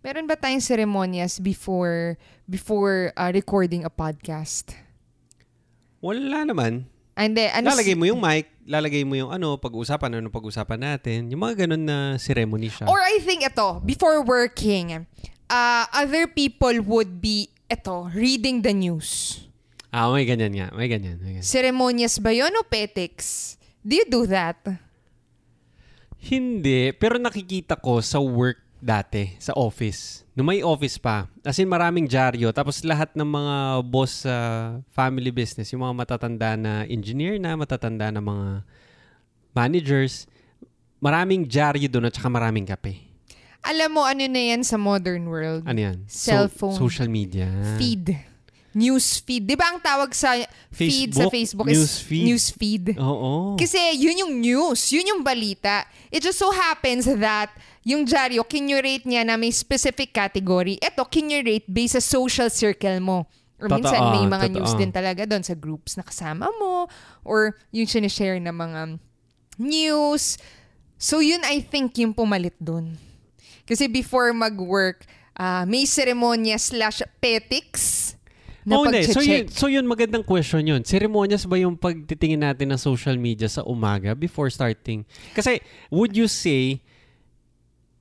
meron 0.03 0.27
ba 0.27 0.36
tayong 0.36 0.59
ceremonias 0.59 1.39
before 1.39 2.19
before 2.43 3.15
uh, 3.15 3.31
recording 3.31 3.88
a 3.88 3.91
podcast? 3.91 4.75
Wala 6.03 6.43
naman. 6.43 6.91
And 7.15 7.36
then, 7.39 7.51
ano 7.55 7.71
lalagay 7.71 7.95
mo 7.95 8.03
yung 8.03 8.19
mic, 8.19 8.51
lalagay 8.67 9.07
mo 9.07 9.15
yung 9.15 9.31
ano, 9.31 9.55
pag-usapan, 9.55 10.19
ano 10.19 10.27
pag-usapan 10.27 10.79
natin. 10.79 11.31
Yung 11.31 11.39
mga 11.39 11.67
ganun 11.67 11.83
na 11.88 11.98
ceremony 12.19 12.67
siya. 12.67 12.88
Or 12.88 13.00
I 13.00 13.19
think 13.24 13.48
ito, 13.48 13.79
before 13.83 14.24
working, 14.24 15.07
uh, 15.48 15.83
other 15.91 16.27
people 16.27 16.75
would 16.83 17.19
be, 17.24 17.48
ito, 17.67 18.07
reading 18.12 18.59
the 18.59 18.75
news. 18.75 19.39
ah, 19.91 20.12
may 20.12 20.24
ganyan 20.27 20.51
nga. 20.51 20.67
May 20.75 20.88
ganyan. 20.91 21.19
May 21.19 21.39
ganyan. 21.39 21.48
Ceremonias 21.48 22.19
ba 22.19 22.31
yun 22.31 22.51
o 22.55 22.63
petics? 22.63 23.55
Do 23.83 24.00
you 24.00 24.07
do 24.07 24.24
that? 24.27 24.59
Hindi, 26.19 26.91
pero 26.99 27.15
nakikita 27.15 27.79
ko 27.79 28.03
sa 28.03 28.19
work 28.19 28.59
dati, 28.79 29.35
sa 29.39 29.55
office. 29.55 30.23
Nung 30.35 30.47
may 30.51 30.63
office 30.63 30.99
pa. 30.99 31.27
As 31.43 31.59
in, 31.59 31.67
maraming 31.67 32.07
dyaryo. 32.07 32.51
Tapos 32.55 32.83
lahat 32.83 33.11
ng 33.15 33.27
mga 33.27 33.55
boss 33.88 34.23
sa 34.23 34.35
family 34.91 35.31
business, 35.31 35.71
yung 35.75 35.83
mga 35.83 35.95
matatanda 35.95 36.55
na 36.55 36.83
engineer 36.88 37.35
na, 37.39 37.55
matatanda 37.59 38.11
na 38.11 38.23
mga 38.23 38.63
managers, 39.51 40.27
maraming 41.03 41.43
dyaryo 41.43 41.91
doon 41.91 42.07
at 42.07 42.15
saka 42.15 42.31
maraming 42.31 42.67
kape. 42.67 43.09
Alam 43.59 43.99
mo, 43.99 44.01
ano 44.07 44.23
na 44.23 44.41
yan 44.55 44.63
sa 44.63 44.79
modern 44.79 45.27
world? 45.27 45.67
Ano 45.67 45.79
yan? 45.79 46.07
Cellphone. 46.07 46.79
social 46.79 47.11
media. 47.11 47.51
Feed. 47.75 48.15
News 48.77 49.17
feed. 49.25 49.49
Di 49.49 49.57
ba 49.57 49.73
ang 49.73 49.81
tawag 49.81 50.13
sa 50.13 50.38
feed 50.69 51.17
sa 51.17 51.25
Facebook, 51.25 51.33
Facebook 51.33 51.67
is 51.73 51.79
news 51.81 51.95
feed. 52.05 52.25
news 52.29 52.47
feed? 52.53 52.85
Oo. 53.01 53.57
Kasi 53.57 53.81
yun 53.97 54.21
yung 54.25 54.33
news, 54.38 54.93
yun 54.93 55.09
yung 55.09 55.21
balita. 55.25 55.89
It 56.13 56.21
just 56.21 56.38
so 56.38 56.53
happens 56.53 57.09
that 57.09 57.49
yung 57.81 58.05
dyaryo, 58.05 58.45
kinurate 58.45 59.09
niya 59.09 59.25
na 59.25 59.41
may 59.41 59.49
specific 59.49 60.13
category. 60.13 60.77
Ito, 60.77 61.09
kinurate 61.09 61.65
based 61.65 61.97
sa 61.97 62.03
social 62.03 62.53
circle 62.53 63.01
mo. 63.01 63.25
Or 63.59 63.67
Totoo, 63.67 63.81
minsan 63.83 64.01
may 64.15 64.23
mga 64.23 64.45
totoo. 64.47 64.55
news 64.61 64.73
din 64.77 64.91
talaga 64.93 65.27
doon 65.27 65.43
sa 65.43 65.57
groups 65.57 65.97
na 65.99 66.05
kasama 66.05 66.47
mo. 66.61 66.88
Or 67.25 67.57
yung 67.73 67.89
sinishare 67.89 68.39
na 68.39 68.53
mga 68.53 69.01
news. 69.59 70.39
So 70.95 71.19
yun 71.19 71.43
I 71.43 71.59
think 71.59 71.97
yung 71.99 72.15
pumalit 72.15 72.55
doon. 72.61 72.95
Kasi 73.67 73.91
before 73.91 74.31
mag-work, 74.31 75.03
ah, 75.35 75.67
may 75.67 75.83
seremonya 75.83 76.55
slash 76.55 77.03
petics 77.19 77.99
na 78.69 78.77
Oh, 78.77 78.85
hindi. 78.85 79.01
So 79.03 79.19
yun, 79.19 79.49
pag-check. 79.49 79.57
so 79.57 79.65
yun, 79.65 79.85
magandang 79.89 80.21
question 80.21 80.61
yun. 80.61 80.85
Ceremonias 80.85 81.43
ba 81.43 81.57
yung 81.57 81.73
pagtitingin 81.73 82.45
natin 82.45 82.69
ng 82.69 82.77
social 82.77 83.17
media 83.17 83.49
sa 83.49 83.65
umaga 83.65 84.13
before 84.13 84.47
starting? 84.47 85.01
Kasi, 85.33 85.57
would 85.89 86.13
you 86.13 86.29
say 86.29 86.77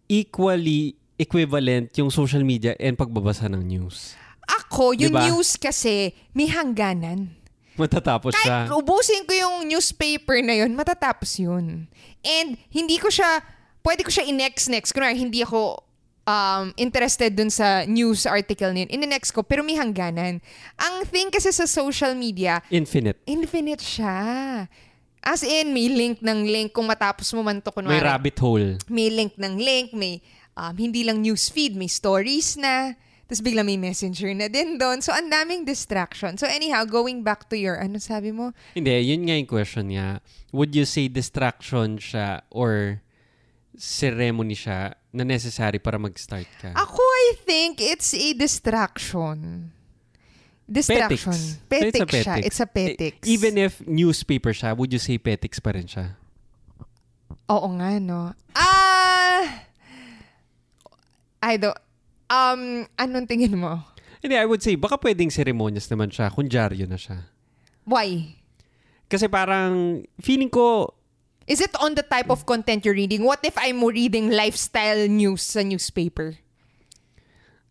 equally 0.06 0.96
equivalent 1.16 1.90
yung 1.96 2.08
social 2.08 2.44
media 2.44 2.76
and 2.78 2.94
pagbabasa 2.94 3.48
ng 3.48 3.64
news? 3.64 4.14
Ako, 4.48 4.92
yung 4.92 5.12
Diba? 5.12 5.28
news 5.28 5.56
kasi 5.56 6.12
may 6.32 6.48
hangganan. 6.48 7.37
Matatapos 7.76 8.34
siya. 8.34 8.66
Kahit 8.66 8.75
ubusin 8.75 9.22
ko 9.22 9.32
yung 9.32 9.56
newspaper 9.68 10.40
na 10.42 10.56
yun, 10.56 10.72
matatapos 10.75 11.38
yun. 11.38 11.87
And 12.20 12.48
hindi 12.68 12.98
ko 12.98 13.06
siya, 13.06 13.44
pwede 13.84 14.02
ko 14.02 14.10
siya 14.10 14.26
i-next-next. 14.26 14.90
Kunwari, 14.90 15.14
hindi 15.14 15.44
ako 15.44 15.84
um, 16.28 16.76
interested 16.76 17.32
dun 17.32 17.49
sa 17.49 17.88
news 17.88 18.28
article 18.28 18.68
na 18.76 18.85
yun. 18.85 18.90
In-next 18.92 19.32
ko, 19.32 19.40
pero 19.40 19.64
may 19.64 19.80
hangganan. 19.80 20.44
Ang 20.76 20.94
thing 21.08 21.32
kasi 21.32 21.49
sa 21.49 21.64
social 21.64 22.12
media, 22.12 22.61
Infinite. 22.68 23.16
infinite 23.25 23.80
siya. 23.80 24.68
As 25.25 25.40
in, 25.42 25.73
may 25.73 25.88
link 25.88 26.20
ng 26.20 26.47
link. 26.47 26.68
Kung 26.76 26.87
matapos 26.87 27.32
mo 27.32 27.40
man 27.40 27.64
to, 27.64 27.73
kunwari, 27.73 27.99
May 27.99 28.04
rabbit 28.04 28.37
hole. 28.38 28.76
may 28.87 29.08
link 29.08 29.35
ng 29.40 29.56
link, 29.56 29.90
may 29.97 30.20
um, 30.54 30.76
hindi 30.76 31.02
lang 31.02 31.25
news 31.25 31.49
feed, 31.49 31.75
may 31.75 31.88
stories 31.88 32.61
na. 32.61 32.92
Tapos 33.28 33.44
bigla 33.44 33.61
may 33.61 33.76
messenger 33.76 34.32
na 34.32 34.49
din 34.49 34.80
doon. 34.80 35.04
So, 35.04 35.12
ang 35.12 35.28
daming 35.28 35.68
distraction. 35.68 36.40
So, 36.40 36.49
anyhow, 36.49 36.88
going 36.88 37.20
back 37.20 37.52
to 37.52 37.61
your, 37.61 37.76
ano 37.76 38.00
sabi 38.00 38.32
mo? 38.32 38.56
Hindi, 38.73 38.88
yun 39.04 39.28
nga 39.28 39.37
yung 39.37 39.50
question 39.50 39.92
niya. 39.92 40.25
Would 40.49 40.73
you 40.73 40.88
say 40.88 41.12
distraction 41.12 42.00
siya 42.00 42.40
or 42.49 43.04
ceremony 43.76 44.56
siya 44.56 44.97
na 45.08 45.24
necessary 45.24 45.80
para 45.80 45.96
mag-start 45.96 46.46
ka? 46.60 46.76
Ako, 46.76 47.00
I 47.00 47.26
think 47.42 47.80
it's 47.80 48.12
a 48.12 48.36
distraction. 48.36 49.70
Distraction. 50.68 51.32
Petics. 51.64 51.96
Petics 52.04 52.24
siya. 52.28 52.36
It's 52.44 52.60
a 52.60 52.68
petics. 52.68 53.24
E- 53.24 53.32
Even 53.32 53.56
if 53.56 53.80
newspaper 53.88 54.52
siya, 54.52 54.76
would 54.76 54.92
you 54.92 55.00
say 55.00 55.16
petics 55.16 55.56
pa 55.64 55.72
rin 55.72 55.88
siya? 55.88 56.12
Oo 57.48 57.72
nga, 57.80 57.96
no? 57.96 58.36
Ah! 58.52 59.64
I 61.40 61.56
don't... 61.56 61.76
Um, 62.28 62.84
anong 63.00 63.24
tingin 63.24 63.56
mo? 63.56 63.80
Hindi, 64.20 64.36
I 64.36 64.44
would 64.44 64.60
say, 64.60 64.76
baka 64.76 65.00
pwedeng 65.00 65.32
ceremonious 65.32 65.88
naman 65.88 66.12
siya 66.12 66.28
kung 66.28 66.44
dyaryo 66.44 66.84
na 66.84 67.00
siya. 67.00 67.24
Why? 67.88 68.36
Kasi 69.08 69.32
parang, 69.32 70.04
feeling 70.20 70.52
ko, 70.52 70.92
Is 71.49 71.64
it 71.64 71.73
on 71.81 71.97
the 71.97 72.05
type 72.05 72.28
of 72.28 72.45
content 72.45 72.85
you're 72.85 72.93
reading? 72.93 73.25
What 73.25 73.40
if 73.40 73.57
I'm 73.57 73.81
reading 73.81 74.28
lifestyle 74.28 75.09
news 75.09 75.40
sa 75.40 75.64
newspaper? 75.64 76.37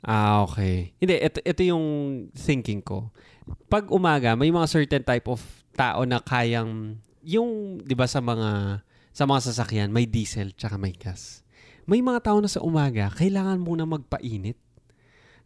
ah, 0.02 0.42
okay. 0.50 0.98
Hindi, 0.98 1.22
ito, 1.22 1.38
ito 1.46 1.62
yung 1.62 1.86
thinking 2.34 2.82
ko. 2.82 3.14
Pag 3.70 3.94
umaga, 3.94 4.34
may 4.34 4.50
mga 4.50 4.66
certain 4.66 5.06
type 5.06 5.30
of 5.30 5.44
tao 5.78 6.10
na 6.10 6.18
kayang, 6.18 6.98
yung, 7.22 7.78
di 7.86 7.94
ba 7.94 8.10
sa 8.10 8.18
mga, 8.18 8.82
sa 9.14 9.24
mga 9.30 9.40
sasakyan, 9.46 9.94
may 9.94 10.10
diesel 10.10 10.58
tsaka 10.58 10.82
may 10.82 10.98
gas. 10.98 11.46
May 11.86 12.02
mga 12.02 12.24
tao 12.26 12.42
na 12.42 12.50
sa 12.50 12.66
umaga, 12.66 13.14
kailangan 13.14 13.62
muna 13.62 13.86
magpainit. 13.86 14.58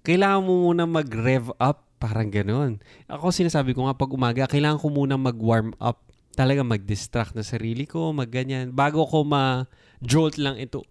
Kailangan 0.07 0.41
mo 0.45 0.71
muna 0.71 0.87
mag-rev 0.87 1.51
up, 1.59 1.83
parang 1.99 2.31
ganun. 2.31 2.79
Ako 3.11 3.33
sinasabi 3.33 3.75
ko 3.75 3.89
nga, 3.89 3.97
pag 3.97 4.13
umaga, 4.13 4.47
kailangan 4.47 4.79
ko 4.79 4.87
muna 4.87 5.19
mag-warm 5.19 5.75
up 5.83 6.10
talaga 6.33 6.63
mag-distract 6.63 7.35
na 7.35 7.43
sarili 7.43 7.83
ko, 7.83 8.15
magganyan. 8.15 8.71
Bago 8.71 9.03
ko 9.07 9.23
ma-jolt 9.27 10.39
lang 10.39 10.55
ito, 10.57 10.83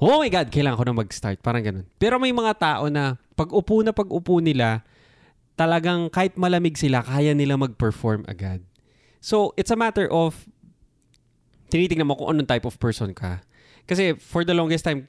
oh 0.00 0.20
my 0.20 0.28
God, 0.28 0.48
kailangan 0.52 0.78
ko 0.80 0.84
na 0.88 0.96
mag-start. 0.96 1.38
Parang 1.40 1.64
ganun. 1.64 1.86
Pero 1.96 2.20
may 2.20 2.32
mga 2.32 2.52
tao 2.56 2.84
na 2.88 3.16
pag 3.36 3.52
upo 3.52 3.80
na 3.84 3.92
pag 3.92 4.08
upo 4.08 4.40
nila, 4.40 4.84
talagang 5.56 6.12
kahit 6.12 6.36
malamig 6.36 6.76
sila, 6.76 7.00
kaya 7.00 7.32
nila 7.32 7.56
mag-perform 7.56 8.24
agad. 8.28 8.60
So, 9.24 9.56
it's 9.56 9.72
a 9.72 9.78
matter 9.78 10.06
of 10.12 10.36
tinitingnan 11.72 12.06
mo 12.06 12.14
kung 12.14 12.36
anong 12.36 12.48
type 12.48 12.68
of 12.68 12.76
person 12.76 13.16
ka. 13.16 13.42
Kasi 13.88 14.14
for 14.20 14.44
the 14.44 14.52
longest 14.52 14.84
time, 14.84 15.08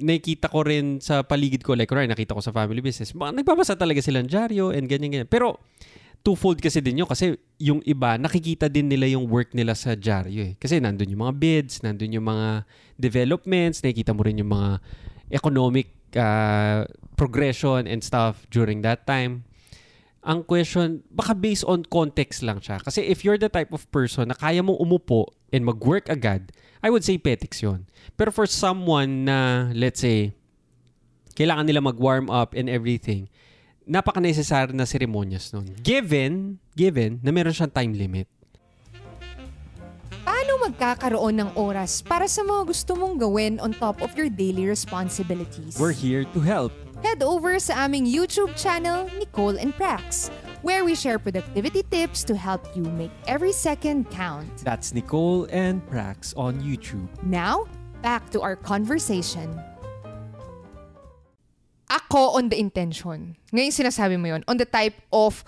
nakikita 0.00 0.50
ko 0.50 0.64
rin 0.64 0.98
sa 0.98 1.22
paligid 1.22 1.62
ko, 1.62 1.76
like, 1.76 1.86
kunwari, 1.86 2.08
nakita 2.08 2.34
ko 2.34 2.42
sa 2.42 2.50
family 2.50 2.80
business, 2.80 3.12
mga, 3.14 3.38
nagbabasa 3.38 3.76
talaga 3.78 4.00
silang 4.00 4.26
dyaryo 4.26 4.72
and 4.72 4.88
ganyan, 4.88 5.12
ganyan. 5.12 5.30
Pero, 5.30 5.60
twofold 6.22 6.62
kasi 6.62 6.78
din 6.78 7.02
yun 7.02 7.10
kasi 7.10 7.34
yung 7.58 7.82
iba 7.82 8.14
nakikita 8.14 8.70
din 8.70 8.86
nila 8.86 9.10
yung 9.10 9.26
work 9.26 9.50
nila 9.52 9.74
sa 9.74 9.98
dyaryo 9.98 10.50
eh. 10.50 10.52
Kasi 10.56 10.78
nandun 10.78 11.10
yung 11.10 11.22
mga 11.26 11.34
bids, 11.36 11.82
nandun 11.82 12.14
yung 12.14 12.26
mga 12.26 12.62
developments, 12.94 13.82
nakikita 13.82 14.14
mo 14.14 14.22
rin 14.22 14.38
yung 14.38 14.54
mga 14.54 14.78
economic 15.34 15.90
uh, 16.14 16.86
progression 17.18 17.90
and 17.90 18.06
stuff 18.06 18.46
during 18.54 18.86
that 18.86 19.02
time. 19.06 19.42
Ang 20.22 20.46
question, 20.46 21.02
baka 21.10 21.34
based 21.34 21.66
on 21.66 21.82
context 21.82 22.46
lang 22.46 22.62
siya. 22.62 22.78
Kasi 22.78 23.02
if 23.02 23.26
you're 23.26 23.38
the 23.38 23.50
type 23.50 23.74
of 23.74 23.82
person 23.90 24.30
na 24.30 24.38
kaya 24.38 24.62
mong 24.62 24.78
umupo 24.78 25.26
and 25.50 25.66
mag-work 25.66 26.06
agad, 26.06 26.54
I 26.78 26.94
would 26.94 27.02
say 27.02 27.18
petics 27.18 27.58
yun. 27.58 27.90
Pero 28.14 28.30
for 28.30 28.46
someone 28.46 29.26
na, 29.26 29.70
let's 29.74 29.98
say, 29.98 30.30
kailangan 31.34 31.66
nila 31.66 31.82
mag-warm 31.82 32.30
up 32.30 32.54
and 32.54 32.70
everything, 32.70 33.26
napaka-necessary 33.86 34.72
na 34.72 34.86
ceremonious 34.86 35.52
nun. 35.52 35.70
Given, 35.82 36.58
given 36.74 37.18
na 37.22 37.30
meron 37.30 37.52
siyang 37.52 37.72
time 37.72 37.92
limit. 37.94 38.26
Paano 40.22 40.70
magkakaroon 40.70 41.34
ng 41.42 41.50
oras 41.58 42.02
para 42.02 42.30
sa 42.30 42.46
mga 42.46 42.62
gusto 42.70 42.94
mong 42.94 43.18
gawin 43.18 43.58
on 43.58 43.74
top 43.74 43.98
of 43.98 44.14
your 44.14 44.30
daily 44.30 44.70
responsibilities? 44.70 45.74
We're 45.78 45.96
here 45.96 46.22
to 46.30 46.40
help. 46.40 46.70
Head 47.02 47.26
over 47.26 47.58
sa 47.58 47.90
aming 47.90 48.06
YouTube 48.06 48.54
channel, 48.54 49.10
Nicole 49.18 49.58
and 49.58 49.74
Prax, 49.74 50.30
where 50.62 50.86
we 50.86 50.94
share 50.94 51.18
productivity 51.18 51.82
tips 51.90 52.22
to 52.30 52.38
help 52.38 52.62
you 52.78 52.86
make 52.94 53.10
every 53.26 53.50
second 53.50 54.06
count. 54.14 54.46
That's 54.62 54.94
Nicole 54.94 55.50
and 55.50 55.82
Prax 55.90 56.30
on 56.38 56.62
YouTube. 56.62 57.10
Now, 57.26 57.66
back 58.06 58.30
to 58.30 58.38
our 58.38 58.54
conversation. 58.54 59.50
Ako 61.92 62.40
on 62.40 62.48
the 62.48 62.56
intention. 62.56 63.36
Ngayon 63.52 63.72
sinasabi 63.72 64.16
mo 64.16 64.32
yon 64.32 64.40
on 64.48 64.56
the 64.56 64.64
type 64.64 64.96
of 65.12 65.44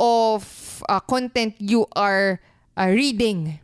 of 0.00 0.40
uh, 0.88 1.04
content 1.04 1.52
you 1.60 1.84
are 1.92 2.40
uh, 2.80 2.88
reading. 2.88 3.60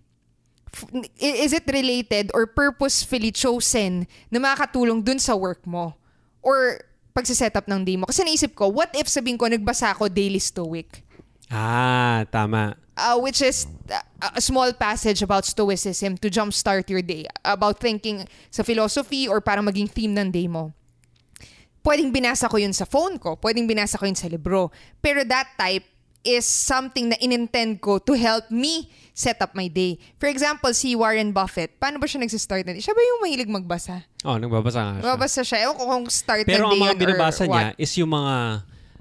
Is 1.16 1.56
it 1.56 1.64
related 1.64 2.28
or 2.36 2.44
purposefully 2.44 3.32
chosen 3.32 4.04
na 4.28 4.36
makakatulong 4.36 5.00
dun 5.00 5.16
sa 5.16 5.32
work 5.32 5.64
mo? 5.64 5.96
Or 6.44 6.84
pagsiset 7.16 7.56
up 7.56 7.66
ng 7.66 7.82
day 7.82 7.96
mo. 7.96 8.04
Kasi 8.04 8.22
naisip 8.22 8.52
ko, 8.52 8.68
what 8.68 8.92
if 8.92 9.08
sabihin 9.08 9.40
ko, 9.40 9.48
nagbasa 9.48 9.90
ako 9.96 10.06
daily 10.12 10.38
stoic? 10.38 11.02
Ah, 11.48 12.28
tama. 12.28 12.76
uh, 12.98 13.16
which 13.18 13.40
is 13.40 13.66
uh, 13.90 14.02
a 14.34 14.40
small 14.40 14.72
passage 14.74 15.22
about 15.22 15.46
stoicism 15.46 16.18
to 16.18 16.28
jumpstart 16.28 16.90
your 16.90 17.02
day. 17.02 17.26
About 17.44 17.78
thinking 17.78 18.26
sa 18.50 18.66
philosophy 18.66 19.30
or 19.30 19.40
para 19.40 19.62
maging 19.62 19.88
theme 19.88 20.18
ng 20.18 20.30
day 20.34 20.50
mo. 20.50 20.74
Pwedeng 21.82 22.10
binasa 22.10 22.50
ko 22.50 22.58
yun 22.58 22.74
sa 22.74 22.84
phone 22.84 23.16
ko. 23.16 23.38
Pwedeng 23.38 23.66
binasa 23.68 23.96
ko 23.96 24.04
yun 24.04 24.18
sa 24.18 24.28
libro. 24.28 24.74
Pero 25.00 25.22
that 25.24 25.54
type 25.56 25.86
is 26.26 26.44
something 26.44 27.14
na 27.14 27.16
inintend 27.22 27.80
ko 27.80 28.02
to 28.02 28.12
help 28.18 28.50
me 28.50 28.90
set 29.14 29.38
up 29.42 29.54
my 29.54 29.66
day. 29.66 29.98
For 30.18 30.30
example, 30.30 30.70
si 30.74 30.94
Warren 30.94 31.34
Buffett, 31.34 31.78
paano 31.78 31.98
ba 31.98 32.06
siya 32.06 32.22
nagsistart 32.22 32.66
na? 32.66 32.78
Siya 32.78 32.94
ba 32.94 33.02
yung 33.02 33.20
mahilig 33.22 33.50
magbasa? 33.50 34.06
Oh, 34.22 34.38
nagbabasa 34.38 34.78
nga 34.78 34.92
siya. 34.98 35.02
Magbabasa 35.02 35.40
siya. 35.42 35.58
Ewan 35.66 35.76
ko 35.78 35.84
kung 35.86 36.06
start 36.10 36.44
Pero 36.46 36.66
ng 36.66 36.70
ang 36.70 36.74
day 36.74 36.80
mga 36.82 36.86
yun 36.86 36.94
or 36.94 37.02
binabasa 37.02 37.42
niya 37.46 37.66
what. 37.72 37.82
is 37.82 37.92
yung 37.98 38.10
mga 38.14 38.34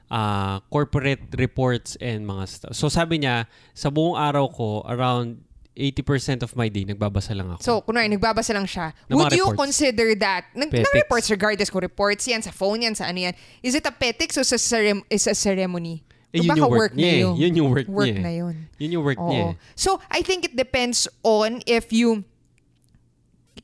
ah, 0.07 0.57
corporate 0.71 1.23
reports 1.35 1.97
and 2.01 2.23
mga 2.25 2.43
stuff. 2.47 2.73
So 2.73 2.89
sabi 2.89 3.21
niya, 3.21 3.45
sa 3.73 3.89
buong 3.91 4.17
araw 4.17 4.47
ko, 4.49 4.69
around 4.87 5.43
80% 5.77 6.41
of 6.41 6.57
my 6.57 6.67
day, 6.67 6.83
nagbabasa 6.83 7.37
lang 7.37 7.53
ako. 7.53 7.61
So, 7.61 7.71
kunwari, 7.85 8.09
nagbabasa 8.09 8.49
lang 8.51 8.65
siya. 8.65 8.97
Ng 9.07 9.13
Would 9.13 9.37
you 9.37 9.45
reports. 9.45 9.61
consider 9.61 10.17
that? 10.17 10.49
Nag, 10.57 10.73
ng 10.73 10.89
reports 10.97 11.29
regardless 11.29 11.69
kung 11.69 11.85
reports 11.85 12.25
yan, 12.25 12.41
sa 12.41 12.49
phone 12.49 12.81
yan, 12.81 12.97
sa 12.97 13.05
ano 13.05 13.21
yan. 13.29 13.33
Is 13.61 13.77
it 13.77 13.85
a 13.85 13.93
petics 13.93 14.35
o 14.35 14.43
sa 14.43 14.57
cerem- 14.57 15.05
is 15.07 15.29
a 15.29 15.37
ceremony? 15.37 16.01
Eh, 16.33 16.43
yun 16.43 16.57
yung 16.57 16.73
work, 16.73 16.91
niya. 16.91 17.05
na 17.05 17.07
eh. 17.07 17.21
yun. 17.23 17.33
Yun 17.37 17.53
yung 17.55 17.69
work, 17.71 17.87
Work 17.87 18.09
niya. 18.09 18.17
eh. 18.17 18.25
na 18.25 18.33
yun. 18.35 18.55
Yun 18.77 18.91
yung 18.91 19.03
work 19.05 19.19
niya. 19.21 19.43
Oo. 19.47 19.49
eh. 19.53 19.75
So, 19.77 20.01
I 20.11 20.25
think 20.25 20.43
it 20.43 20.57
depends 20.57 21.07
on 21.23 21.61
if 21.63 21.93
you 21.93 22.25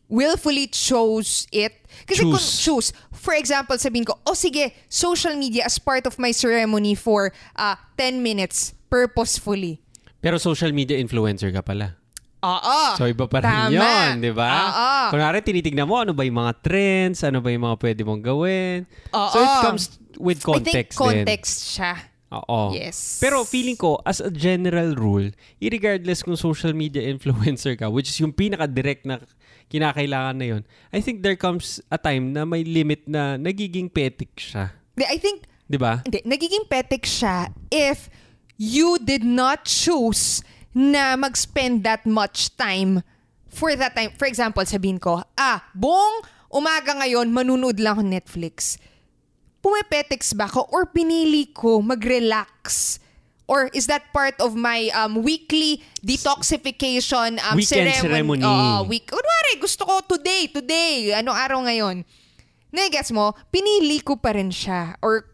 willfully 0.07 0.67
chose 0.67 1.49
it. 1.51 1.73
Kasi 2.05 2.23
kung 2.23 2.37
Choose. 2.37 2.61
choose, 2.61 2.87
for 3.11 3.33
example, 3.33 3.77
sabihin 3.77 4.05
ko, 4.05 4.17
oh 4.25 4.33
sige, 4.33 4.73
social 4.89 5.35
media 5.35 5.65
as 5.65 5.77
part 5.77 6.05
of 6.05 6.17
my 6.17 6.31
ceremony 6.31 6.95
for 6.95 7.33
uh, 7.55 7.75
10 7.97 8.21
minutes 8.21 8.73
purposefully. 8.89 9.81
Pero 10.21 10.37
social 10.37 10.71
media 10.71 10.97
influencer 10.97 11.51
ka 11.53 11.61
pala. 11.61 11.97
Oo. 12.43 12.79
So 12.99 13.07
iba 13.07 13.25
pa 13.25 13.39
rin 13.39 13.47
Tama. 13.47 13.71
yun, 13.71 14.09
di 14.19 14.31
ba? 14.35 14.51
Oo. 14.51 14.91
Kunwari, 15.15 15.39
tinitignan 15.39 15.87
mo 15.87 16.03
ano 16.03 16.11
ba 16.11 16.27
yung 16.27 16.43
mga 16.43 16.53
trends, 16.59 17.23
ano 17.23 17.39
ba 17.39 17.47
yung 17.47 17.63
mga 17.63 17.77
pwede 17.79 18.01
mong 18.03 18.21
gawin. 18.21 18.83
So 19.09 19.37
it 19.39 19.47
Oo. 19.47 19.61
comes 19.63 19.83
with 20.19 20.43
I 20.43 20.59
think 20.59 20.91
context 20.91 20.95
din. 20.99 21.03
context 21.23 21.57
siya. 21.71 21.93
Oo. 22.33 22.73
Yes. 22.73 23.21
Pero 23.21 23.45
feeling 23.45 23.77
ko, 23.77 24.01
as 24.03 24.17
a 24.19 24.33
general 24.33 24.97
rule, 24.97 25.29
irregardless 25.61 26.25
kung 26.25 26.35
social 26.35 26.73
media 26.73 26.99
influencer 27.13 27.77
ka, 27.77 27.87
which 27.87 28.09
is 28.09 28.17
yung 28.19 28.33
pinaka-direct 28.33 29.05
na 29.05 29.21
kinakailangan 29.69 30.35
na 30.35 30.45
yun, 30.57 30.61
I 30.91 30.99
think 30.99 31.21
there 31.21 31.37
comes 31.37 31.79
a 31.87 31.97
time 31.97 32.33
na 32.33 32.43
may 32.43 32.65
limit 32.65 33.05
na 33.07 33.37
nagiging 33.37 33.87
petik 33.87 34.33
siya. 34.35 34.73
I 34.99 35.17
think, 35.17 35.45
Di 35.63 35.77
ba? 35.79 36.03
hindi, 36.03 36.21
nagiging 36.25 36.67
petik 36.67 37.07
siya 37.07 37.49
if 37.71 38.09
you 38.57 38.97
did 39.01 39.25
not 39.25 39.65
choose 39.65 40.45
na 40.73 41.13
mag-spend 41.13 41.85
that 41.85 42.03
much 42.03 42.53
time 42.57 43.05
for 43.49 43.77
that 43.77 43.93
time. 43.93 44.11
For 44.17 44.25
example, 44.25 44.65
sabihin 44.65 44.97
ko, 44.97 45.21
ah, 45.37 45.61
buong 45.77 46.25
umaga 46.49 46.97
ngayon, 46.97 47.29
manunood 47.29 47.77
lang 47.77 48.01
ako 48.01 48.03
Netflix. 48.03 48.81
Pumepetics 49.63 50.35
ba 50.35 50.49
ako 50.49 50.67
or 50.73 50.89
pinili 50.89 51.53
ko 51.53 51.79
mag-relax? 51.79 52.99
Or 53.47 53.67
is 53.75 53.87
that 53.91 54.07
part 54.15 54.39
of 54.39 54.55
my 54.55 54.87
um, 54.95 55.19
weekly 55.21 55.83
detoxification 55.99 57.37
um, 57.43 57.59
Weekend 57.59 57.91
ceremony? 57.91 58.39
ceremony. 58.39 58.43
Oo, 58.43 58.87
week. 58.87 59.11
Kunwari, 59.11 59.59
gusto 59.59 59.83
ko 59.83 59.99
today, 60.07 60.47
today. 60.47 61.11
Anong 61.11 61.35
araw 61.35 61.59
ngayon? 61.67 62.07
Nagets 62.71 63.11
mo, 63.11 63.35
pinili 63.51 63.99
ko 63.99 64.15
pa 64.15 64.31
rin 64.33 64.49
siya. 64.49 64.95
Or 65.03 65.27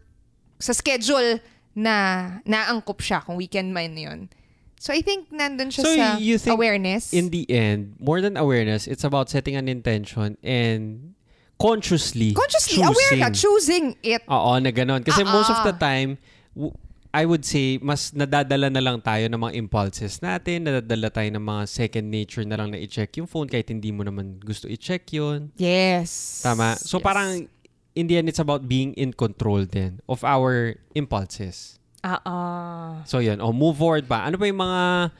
sa 0.58 0.74
schedule 0.74 1.38
na 1.72 2.26
naangkop 2.44 2.98
siya 2.98 3.22
kung 3.22 3.38
weekend 3.38 3.70
man 3.70 3.94
yun. 3.94 4.26
So 4.80 4.96
I 4.96 5.04
think 5.04 5.28
nandun 5.28 5.68
siya 5.68 5.84
So 5.84 5.92
sa 5.92 6.16
you 6.16 6.40
think 6.40 6.56
awareness. 6.56 7.12
In 7.12 7.28
the 7.28 7.44
end, 7.52 8.00
more 8.00 8.24
than 8.24 8.40
awareness, 8.40 8.88
it's 8.88 9.04
about 9.04 9.28
setting 9.28 9.52
an 9.52 9.68
intention 9.68 10.40
and 10.40 11.12
consciously 11.60 12.32
Consciously, 12.32 12.80
choosing. 12.80 12.88
aware 12.88 13.14
ka, 13.20 13.28
choosing 13.28 13.84
it. 14.00 14.24
Oo, 14.24 14.56
na 14.56 14.72
ganon. 14.72 15.04
Kasi 15.04 15.20
Ah, 15.20 15.28
most 15.28 15.52
of 15.52 15.60
ah. 15.60 15.68
the 15.68 15.76
time, 15.76 16.16
w- 16.56 16.72
I 17.12 17.26
would 17.26 17.44
say, 17.44 17.76
mas 17.76 18.14
nadadala 18.14 18.70
na 18.70 18.80
lang 18.80 19.02
tayo 19.02 19.26
ng 19.26 19.36
mga 19.36 19.52
impulses 19.58 20.22
natin, 20.22 20.64
nadadala 20.64 21.10
tayo 21.10 21.28
ng 21.28 21.42
mga 21.42 21.62
second 21.66 22.06
nature 22.06 22.46
na 22.46 22.54
lang 22.56 22.70
na 22.70 22.78
i-check 22.78 23.10
yung 23.18 23.26
phone 23.26 23.50
kahit 23.50 23.68
hindi 23.68 23.90
mo 23.90 24.06
naman 24.06 24.38
gusto 24.40 24.64
i-check 24.64 25.10
yun. 25.12 25.50
Yes. 25.58 26.40
Tama? 26.40 26.78
So 26.78 26.96
Yes. 26.96 27.04
parang, 27.04 27.28
in 27.92 28.06
the 28.06 28.16
end, 28.16 28.30
it's 28.30 28.38
about 28.38 28.64
being 28.64 28.94
in 28.94 29.10
control 29.12 29.66
then 29.66 30.00
of 30.08 30.22
our 30.22 30.78
impulses. 30.94 31.79
Ah. 32.02 33.04
So 33.04 33.20
yun, 33.20 33.40
o 33.40 33.52
move 33.52 33.76
forward 33.76 34.08
pa. 34.08 34.24
Ano 34.24 34.40
pa 34.40 34.48
yung 34.48 34.60
mga 34.60 35.12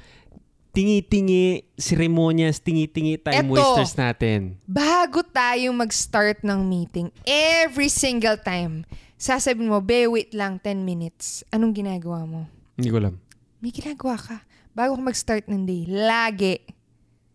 tingi-tingi, 0.71 1.67
ceremonias, 1.75 2.63
tingi-tingi 2.63 3.19
time 3.19 3.47
Eto. 3.51 3.55
wasters 3.59 3.95
natin? 3.99 4.55
Bago 4.65 5.21
tayo 5.27 5.75
mag-start 5.75 6.47
ng 6.47 6.61
meeting, 6.63 7.11
every 7.27 7.91
single 7.91 8.39
time, 8.39 8.87
sasabihin 9.19 9.69
mo, 9.69 9.83
be, 9.83 10.07
wait 10.07 10.31
lang, 10.33 10.63
10 10.63 10.87
minutes. 10.87 11.43
Anong 11.51 11.75
ginagawa 11.75 12.23
mo? 12.25 12.41
Hindi 12.79 12.89
ko 12.89 12.97
alam. 13.03 13.15
May 13.59 13.75
ginagawa 13.75 14.17
ka. 14.17 14.37
Bago 14.73 14.95
ka 14.97 15.03
mag-start 15.03 15.45
ng 15.51 15.63
day, 15.67 15.85
lagi, 15.85 16.63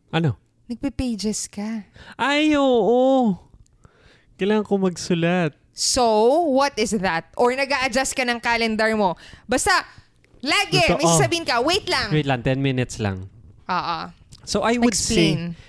Ano? 0.09 0.39
nagpe-pages 0.65 1.51
ka. 1.51 1.85
Ay, 2.17 2.55
oo. 2.57 3.35
Kailangan 4.39 4.65
ko 4.65 4.79
magsulat. 4.79 5.53
So, 5.75 6.07
what 6.55 6.71
is 6.79 6.95
that? 7.03 7.35
Or 7.35 7.51
nag 7.51 7.67
adjust 7.83 8.15
ka 8.15 8.23
ng 8.23 8.39
calendar 8.39 8.95
mo. 8.95 9.19
Basta, 9.43 9.83
lagi, 10.39 10.79
Totoo. 10.79 10.95
may 10.95 11.05
sasabihin 11.05 11.43
ka, 11.43 11.59
wait 11.59 11.83
lang. 11.91 12.07
Wait 12.15 12.23
lang, 12.23 12.39
10 12.39 12.63
minutes 12.63 12.95
lang. 13.03 13.27
Oo. 13.67 13.97
So 14.47 14.63
I 14.63 14.79
would 14.79 14.95
say, 14.95 15.35
Explain. 15.35 15.59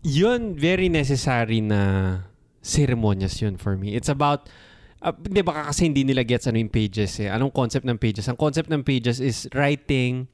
yun 0.00 0.40
very 0.56 0.88
necessary 0.88 1.60
na 1.60 2.24
ceremonias 2.64 3.44
yun 3.44 3.60
for 3.60 3.76
me. 3.76 3.92
It's 3.92 4.08
about, 4.08 4.48
uh, 5.04 5.12
di 5.20 5.44
ba 5.44 5.68
kasi 5.68 5.84
hindi 5.84 6.00
nila 6.06 6.24
gets 6.24 6.48
ano 6.48 6.56
yung 6.56 6.72
pages 6.72 7.20
eh. 7.20 7.28
Anong 7.28 7.52
concept 7.52 7.84
ng 7.84 7.98
pages? 8.00 8.24
Ang 8.32 8.40
concept 8.40 8.72
ng 8.72 8.80
pages 8.80 9.20
is 9.20 9.50
writing 9.52 10.32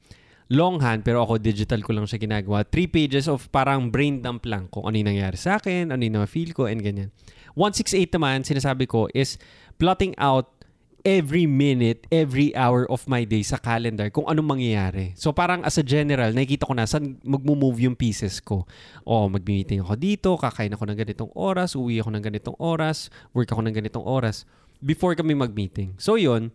longhand, 0.49 1.05
pero 1.05 1.21
ako 1.21 1.37
digital 1.37 1.79
ko 1.85 1.93
lang 1.93 2.09
siya 2.09 2.17
ginagawa. 2.17 2.65
Three 2.65 2.89
pages 2.89 3.29
of 3.29 3.45
parang 3.53 3.93
brain 3.93 4.25
dump 4.25 4.49
lang 4.49 4.65
kung 4.73 4.89
ano 4.89 4.97
yung 4.97 5.13
nangyari 5.13 5.37
sa 5.37 5.61
akin, 5.61 5.93
ano 5.93 6.01
yung 6.01 6.17
na-feel 6.17 6.51
ko, 6.57 6.65
and 6.65 6.81
ganyan. 6.81 7.13
168 7.53 8.17
naman, 8.17 8.41
sinasabi 8.41 8.89
ko, 8.89 9.05
is 9.13 9.37
plotting 9.77 10.17
out 10.17 10.59
every 11.07 11.47
minute, 11.47 12.03
every 12.11 12.51
hour 12.55 12.83
of 12.91 13.07
my 13.07 13.23
day 13.23 13.39
sa 13.45 13.55
calendar 13.55 14.11
kung 14.11 14.27
anong 14.27 14.59
mangyayari. 14.59 15.15
So 15.15 15.31
parang 15.31 15.63
as 15.63 15.79
a 15.79 15.85
general, 15.85 16.35
nakikita 16.35 16.67
ko 16.67 16.75
na 16.75 16.89
saan 16.89 17.21
magmo-move 17.23 17.87
yung 17.87 17.95
pieces 17.95 18.43
ko. 18.43 18.67
O 19.07 19.31
mag-meeting 19.31 19.85
ako 19.85 19.95
dito, 19.95 20.29
kakain 20.35 20.73
ako 20.75 20.83
ng 20.89 20.97
ganitong 20.99 21.31
oras, 21.37 21.77
uwi 21.77 22.03
ako 22.03 22.09
ng 22.15 22.23
ganitong 22.25 22.57
oras, 22.59 23.07
work 23.31 23.47
ako 23.47 23.61
ng 23.63 23.75
ganitong 23.75 24.03
oras 24.03 24.43
before 24.83 25.15
kami 25.15 25.35
mag-meeting. 25.35 25.95
So 25.99 26.19
yun, 26.19 26.51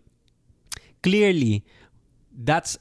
clearly, 1.01 1.65
that's 2.33 2.77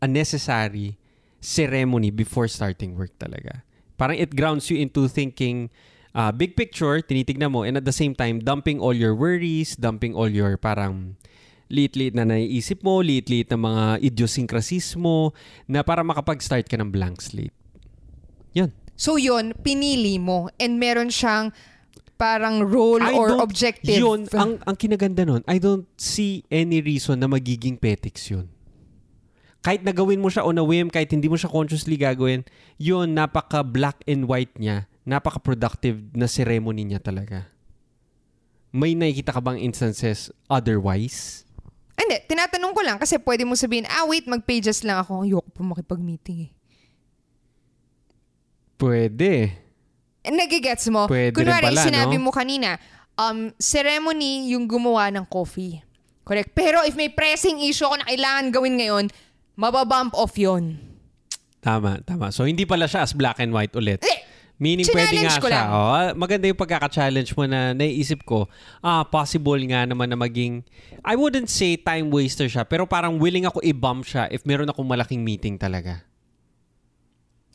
a 0.00 0.08
necessary 0.08 0.98
ceremony 1.40 2.10
before 2.10 2.48
starting 2.48 2.96
work 2.96 3.14
talaga. 3.18 3.62
Parang 3.96 4.18
it 4.18 4.36
grounds 4.36 4.68
you 4.68 4.76
into 4.76 5.08
thinking 5.08 5.70
uh, 6.16 6.32
big 6.32 6.56
picture, 6.56 7.00
tinitignan 7.04 7.52
mo, 7.52 7.62
and 7.62 7.76
at 7.76 7.84
the 7.84 7.94
same 7.94 8.16
time, 8.16 8.40
dumping 8.40 8.80
all 8.80 8.92
your 8.92 9.14
worries, 9.14 9.76
dumping 9.76 10.16
all 10.16 10.28
your 10.28 10.56
parang 10.56 11.16
liit-liit 11.68 12.14
na 12.14 12.24
naiisip 12.24 12.80
mo, 12.80 13.02
liit-liit 13.02 13.50
na 13.50 13.58
mga 13.58 13.84
idiosyncrasies 14.00 14.96
mo, 14.96 15.36
na 15.66 15.82
para 15.82 16.00
makapag-start 16.06 16.64
ka 16.66 16.78
ng 16.78 16.88
blank 16.88 17.20
slate. 17.20 17.54
Yun. 18.54 18.72
So 18.96 19.20
yun, 19.20 19.52
pinili 19.60 20.16
mo 20.16 20.48
and 20.56 20.80
meron 20.80 21.12
siyang 21.12 21.52
parang 22.16 22.64
role 22.64 23.04
I 23.04 23.12
or 23.12 23.44
objective. 23.44 24.00
Yun, 24.00 24.24
ang, 24.32 24.56
ang 24.64 24.76
kinaganda 24.76 25.28
nun, 25.28 25.44
I 25.44 25.60
don't 25.60 25.84
see 26.00 26.48
any 26.48 26.80
reason 26.80 27.20
na 27.20 27.28
magiging 27.28 27.76
petics 27.76 28.32
yun. 28.32 28.48
Kahit 29.66 29.82
nagawin 29.82 30.22
mo 30.22 30.30
siya 30.30 30.46
on 30.46 30.62
a 30.62 30.62
whim, 30.62 30.86
kahit 30.86 31.10
hindi 31.10 31.26
mo 31.26 31.34
siya 31.34 31.50
consciously 31.50 31.98
gagawin, 31.98 32.46
yun, 32.78 33.18
napaka 33.18 33.66
black 33.66 33.98
and 34.06 34.30
white 34.30 34.54
niya, 34.54 34.86
napaka-productive 35.02 36.14
na 36.14 36.30
ceremony 36.30 36.86
niya 36.86 37.02
talaga. 37.02 37.50
May 38.70 38.94
nakikita 38.94 39.34
ka 39.34 39.42
bang 39.42 39.58
instances 39.58 40.30
otherwise? 40.46 41.42
Hindi, 41.98 42.14
tinatanong 42.30 42.72
ko 42.78 42.80
lang 42.86 43.02
kasi 43.02 43.18
pwede 43.18 43.42
mo 43.42 43.58
sabihin, 43.58 43.90
ah 43.90 44.06
wait, 44.06 44.30
mag-pages 44.30 44.86
lang 44.86 45.02
ako. 45.02 45.26
Ayoko 45.26 45.50
pa 45.50 45.62
makipag-meeting 45.66 46.46
eh. 46.46 46.50
Pwede. 48.78 49.50
Eh, 50.22 50.30
Nagigets 50.30 50.86
mo? 50.94 51.10
Pwede 51.10 51.42
rin 51.42 51.42
Kunwari, 51.42 51.74
pala, 51.74 51.82
sinabi 51.82 52.22
no? 52.22 52.28
mo 52.28 52.30
kanina, 52.30 52.78
um, 53.18 53.50
ceremony 53.58 54.54
yung 54.54 54.70
gumawa 54.70 55.10
ng 55.10 55.26
coffee. 55.26 55.82
Correct. 56.26 56.54
Pero 56.54 56.82
if 56.82 56.98
may 56.98 57.10
pressing 57.10 57.62
issue 57.62 57.86
ako 57.86 58.02
na 58.02 58.06
kailangan 58.10 58.50
gawin 58.50 58.78
ngayon, 58.78 59.06
mababump 59.56 60.12
off 60.14 60.36
yon. 60.36 60.76
Tama, 61.58 61.98
tama. 62.04 62.30
So, 62.30 62.46
hindi 62.46 62.62
pala 62.62 62.86
siya 62.86 63.02
as 63.02 63.10
black 63.10 63.42
and 63.42 63.50
white 63.50 63.74
ulit. 63.74 63.98
Eh, 64.06 64.22
Meaning 64.56 64.88
pwede 64.88 65.20
nga 65.20 65.36
ko 65.36 65.48
siya. 65.48 65.52
lang. 65.52 65.68
Oh, 65.68 65.92
maganda 66.16 66.48
yung 66.48 66.56
pagkaka-challenge 66.56 67.36
mo 67.36 67.44
na 67.44 67.76
naiisip 67.76 68.24
ko, 68.24 68.48
ah, 68.80 69.04
possible 69.04 69.60
nga 69.68 69.84
naman 69.84 70.08
na 70.08 70.16
maging, 70.16 70.64
I 71.04 71.12
wouldn't 71.12 71.50
say 71.50 71.76
time 71.76 72.08
waster 72.08 72.48
siya, 72.48 72.64
pero 72.64 72.88
parang 72.88 73.20
willing 73.20 73.44
ako 73.44 73.60
i-bump 73.60 74.08
siya 74.08 74.32
if 74.32 74.48
meron 74.48 74.70
akong 74.70 74.86
malaking 74.86 75.20
meeting 75.20 75.60
talaga. 75.60 76.00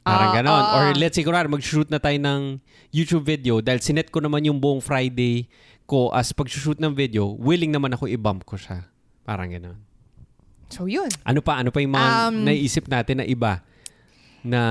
Parang 0.01 0.29
Ah, 0.29 0.35
ganon. 0.35 0.53
ah. 0.53 0.73
Or 0.75 0.85
let's 0.93 1.13
say, 1.13 1.25
kunwari, 1.25 1.49
mag-shoot 1.49 1.89
na 1.89 1.97
tayo 1.97 2.17
ng 2.17 2.61
YouTube 2.89 3.25
video 3.25 3.61
dahil 3.61 3.81
sinet 3.81 4.09
ko 4.09 4.21
naman 4.21 4.45
yung 4.45 4.57
buong 4.57 4.81
Friday 4.81 5.49
ko 5.85 6.13
as 6.13 6.29
pag-shoot 6.33 6.77
ng 6.77 6.93
video, 6.93 7.33
willing 7.33 7.73
naman 7.73 7.93
ako 7.93 8.05
i-bump 8.09 8.45
ko 8.45 8.57
siya. 8.57 8.85
Parang 9.25 9.49
ganon. 9.49 9.77
So, 10.71 10.87
yun. 10.87 11.11
Ano 11.21 11.39
pa? 11.39 11.59
Ano 11.59 11.69
pa 11.69 11.79
yung 11.79 11.93
mga 11.93 12.09
Um, 12.27 12.35
naiisip 12.43 12.87
natin 12.87 13.19
na 13.19 13.25
iba 13.25 13.59
na 14.41 14.61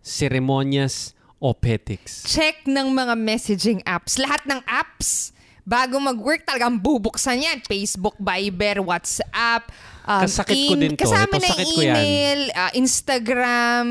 seremonyas 0.00 1.12
o 1.38 1.52
petics? 1.52 2.24
Check 2.24 2.66
ng 2.66 2.90
mga 2.90 3.14
messaging 3.14 3.80
apps. 3.84 4.18
Lahat 4.18 4.42
ng 4.44 4.60
apps, 4.64 5.32
bago 5.62 5.96
mag-work, 5.96 6.44
talagang 6.44 6.76
bubuksan 6.76 7.40
yan. 7.40 7.58
Facebook, 7.62 8.18
Viber, 8.18 8.82
WhatsApp, 8.82 9.70
um, 10.04 10.22
Kasakit 10.22 10.58
ko 10.68 10.74
din 10.74 10.92
to. 10.92 11.00
Kasama 11.00 11.30
Ito, 11.30 11.40
na 11.40 11.48
sakit 11.48 11.66
ko 11.66 11.80
yan. 11.80 11.96
email, 11.96 12.40
ah, 12.52 12.72
Instagram, 12.74 13.86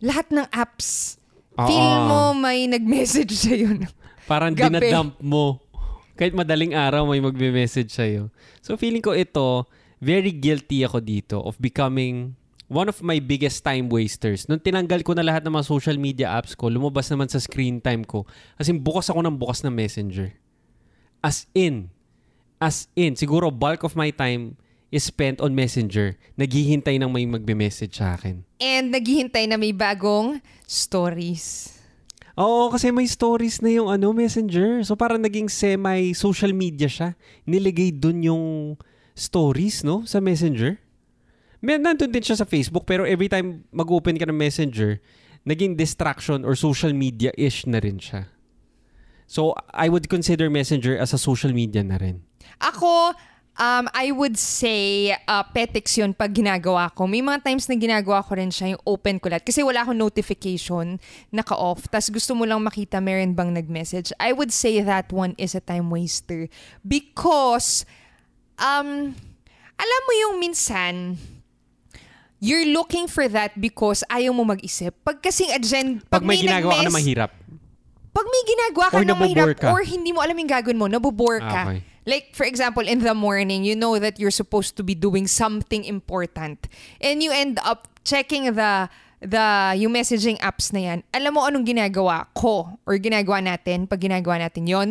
lahat 0.00 0.26
ng 0.30 0.46
apps. 0.50 1.20
Oo. 1.54 1.66
Feel 1.66 1.96
mo 2.02 2.20
may 2.34 2.66
nag-message 2.66 3.30
sa'yo. 3.30 3.78
Parang 4.30 4.50
Gabi. 4.50 4.80
dinadump 4.80 5.20
mo. 5.20 5.60
Kahit 6.14 6.32
madaling 6.32 6.74
araw 6.74 7.04
may 7.04 7.18
magbe-message 7.18 7.90
sa'yo. 7.90 8.30
So 8.58 8.74
feeling 8.74 9.02
ko 9.02 9.12
ito, 9.12 9.66
very 10.04 10.36
guilty 10.36 10.84
ako 10.84 11.00
dito 11.00 11.40
of 11.40 11.56
becoming 11.56 12.36
one 12.68 12.92
of 12.92 13.00
my 13.00 13.16
biggest 13.16 13.64
time 13.64 13.88
wasters. 13.88 14.44
Nung 14.44 14.60
tinanggal 14.60 15.00
ko 15.00 15.16
na 15.16 15.24
lahat 15.24 15.40
ng 15.48 15.52
mga 15.56 15.64
social 15.64 15.96
media 15.96 16.36
apps 16.36 16.52
ko, 16.52 16.68
lumabas 16.68 17.08
naman 17.08 17.32
sa 17.32 17.40
screen 17.40 17.80
time 17.80 18.04
ko. 18.04 18.28
As 18.60 18.68
in, 18.68 18.84
bukas 18.84 19.08
ako 19.08 19.24
ng 19.24 19.40
bukas 19.40 19.64
ng 19.64 19.72
messenger. 19.72 20.36
As 21.24 21.48
in. 21.56 21.88
As 22.60 22.92
in. 22.92 23.16
Siguro 23.16 23.48
bulk 23.48 23.80
of 23.80 23.96
my 23.96 24.12
time 24.12 24.60
is 24.92 25.08
spent 25.08 25.40
on 25.40 25.56
messenger. 25.56 26.20
Naghihintay 26.36 27.00
ng 27.00 27.08
may 27.08 27.24
magbe-message 27.24 27.96
sa 27.96 28.20
akin. 28.20 28.44
And 28.60 28.92
naghihintay 28.92 29.48
na 29.48 29.56
may 29.56 29.72
bagong 29.72 30.44
stories. 30.68 31.72
Oo, 32.34 32.66
kasi 32.68 32.90
may 32.90 33.06
stories 33.06 33.62
na 33.62 33.70
yung 33.70 33.88
ano, 33.88 34.10
messenger. 34.10 34.82
So 34.82 34.98
parang 34.98 35.22
naging 35.22 35.46
semi-social 35.46 36.50
media 36.50 36.90
siya. 36.90 37.14
Niligay 37.46 37.94
dun 37.94 38.26
yung 38.26 38.44
stories, 39.14 39.86
no? 39.86 40.02
Sa 40.04 40.18
messenger. 40.18 40.78
May, 41.64 41.80
nandun 41.80 42.12
din 42.12 42.20
siya 42.20 42.36
sa 42.36 42.44
Facebook, 42.44 42.84
pero 42.84 43.08
every 43.08 43.30
time 43.30 43.64
mag-open 43.72 44.20
ka 44.20 44.28
ng 44.28 44.36
messenger, 44.36 45.00
naging 45.48 45.80
distraction 45.80 46.44
or 46.44 46.52
social 46.52 46.92
media-ish 46.92 47.64
na 47.64 47.80
rin 47.80 47.96
siya. 47.96 48.28
So, 49.24 49.56
I 49.72 49.88
would 49.88 50.12
consider 50.12 50.52
messenger 50.52 51.00
as 51.00 51.16
a 51.16 51.20
social 51.20 51.56
media 51.56 51.80
na 51.80 51.96
rin. 51.96 52.20
Ako, 52.60 53.16
um, 53.56 53.88
I 53.96 54.12
would 54.12 54.36
say 54.36 55.16
uh, 55.24 55.40
petics 55.56 55.96
yun 55.96 56.12
pag 56.12 56.36
ginagawa 56.36 56.92
ko. 56.92 57.08
May 57.08 57.24
mga 57.24 57.40
times 57.48 57.64
na 57.72 57.80
ginagawa 57.80 58.20
ko 58.20 58.36
rin 58.36 58.52
siya, 58.52 58.76
yung 58.76 58.82
open 58.84 59.16
ko 59.16 59.32
lahat. 59.32 59.48
Kasi 59.48 59.64
wala 59.64 59.80
akong 59.88 59.96
notification, 59.96 61.00
naka-off. 61.32 61.88
Tapos 61.88 62.12
gusto 62.12 62.36
mo 62.36 62.44
lang 62.44 62.60
makita 62.60 63.00
meron 63.00 63.32
bang 63.32 63.56
nag-message. 63.56 64.12
I 64.20 64.36
would 64.36 64.52
say 64.52 64.84
that 64.84 65.08
one 65.08 65.32
is 65.40 65.56
a 65.56 65.64
time 65.64 65.88
waster. 65.88 66.52
Because, 66.84 67.88
um, 68.58 69.14
alam 69.74 70.00
mo 70.06 70.12
yung 70.14 70.34
minsan, 70.38 71.18
you're 72.38 72.68
looking 72.70 73.08
for 73.08 73.26
that 73.26 73.56
because 73.58 74.04
ayaw 74.12 74.34
mo 74.34 74.44
mag-isip. 74.44 74.92
Pag 75.02 75.22
kasing 75.22 75.50
agenda, 75.50 76.04
Pag, 76.06 76.22
may, 76.22 76.38
ginagawa 76.40 76.78
ka 76.78 76.84
na 76.84 76.94
mahirap. 76.94 77.30
pag 78.14 78.26
may 78.30 78.42
ginagawa 78.46 78.86
ka 78.92 78.96
Or 79.00 79.04
nabobore 79.04 79.26
mahirap 79.34 79.58
ka. 79.58 79.68
or 79.74 79.80
hindi 79.82 80.14
mo 80.14 80.22
alam 80.22 80.38
yung 80.38 80.50
gagawin 80.50 80.78
mo, 80.78 80.86
nabobore 80.86 81.42
ka. 81.42 81.50
Ah, 81.50 81.66
okay. 81.74 81.80
Like, 82.04 82.36
for 82.36 82.44
example, 82.44 82.84
in 82.84 83.00
the 83.00 83.16
morning, 83.16 83.64
you 83.64 83.72
know 83.72 83.96
that 83.96 84.20
you're 84.20 84.34
supposed 84.34 84.76
to 84.76 84.84
be 84.84 84.92
doing 84.92 85.24
something 85.24 85.88
important. 85.88 86.68
And 87.00 87.24
you 87.24 87.32
end 87.32 87.56
up 87.64 87.88
checking 88.04 88.52
the 88.52 88.92
the 89.24 89.72
yung 89.80 89.96
messaging 89.96 90.36
apps 90.44 90.68
na 90.68 90.92
yan. 90.92 90.98
Alam 91.16 91.40
mo 91.40 91.48
anong 91.48 91.64
ginagawa 91.64 92.28
ko 92.36 92.76
or 92.84 93.00
ginagawa 93.00 93.40
natin 93.40 93.88
pag 93.88 94.04
ginagawa 94.04 94.36
natin 94.44 94.68
yon 94.68 94.88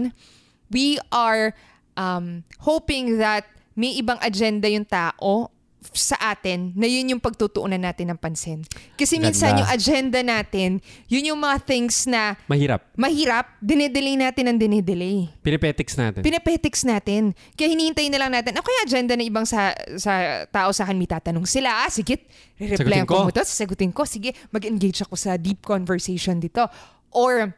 We 0.73 0.97
are 1.13 1.54
um, 1.97 2.41
hoping 2.62 3.17
that 3.17 3.45
may 3.73 3.97
ibang 3.97 4.21
agenda 4.21 4.69
yung 4.69 4.86
tao 4.86 5.49
sa 5.91 6.15
atin 6.32 6.71
na 6.79 6.88
yun 6.88 7.12
yung 7.12 7.19
pagtutuunan 7.19 7.77
natin 7.82 8.15
ng 8.15 8.19
pansin. 8.19 8.63
Kasi 8.95 9.19
minsan 9.19 9.51
Ganda. 9.51 9.60
yung 9.67 9.69
agenda 9.69 10.19
natin, 10.23 10.79
yun 11.12 11.36
yung 11.36 11.39
mga 11.43 11.60
things 11.67 12.08
na 12.08 12.39
Mahirap. 12.47 12.88
mahirap, 12.95 13.51
dinedelay 13.60 14.15
natin 14.15 14.47
ang 14.47 14.58
dinedelay. 14.58 15.27
Pinepetics 15.43 15.99
natin. 15.99 16.23
Pinapetics 16.23 16.88
natin. 16.88 17.36
Kaya 17.60 17.75
hinihintay 17.75 18.08
na 18.08 18.17
lang 18.23 18.32
natin, 18.32 18.56
ako 18.56 18.67
yung 18.71 18.84
agenda 18.88 19.13
na 19.19 19.23
ibang 19.27 19.43
sa, 19.43 19.75
sa 19.99 20.47
tao 20.47 20.71
sa 20.71 20.88
akin, 20.88 20.95
may 20.95 21.10
tatanong 21.10 21.43
sila. 21.43 21.84
Ah, 21.84 21.91
sige, 21.91 22.23
ko 23.03 23.27
ko. 23.27 23.27
mo 23.27 23.32
to, 23.36 23.43
sasagutin 23.43 23.91
ko. 23.91 24.08
Sige, 24.08 24.32
mag-engage 24.56 25.03
ako 25.03 25.19
sa 25.19 25.36
deep 25.36 25.60
conversation 25.67 26.39
dito. 26.39 26.63
Or, 27.12 27.51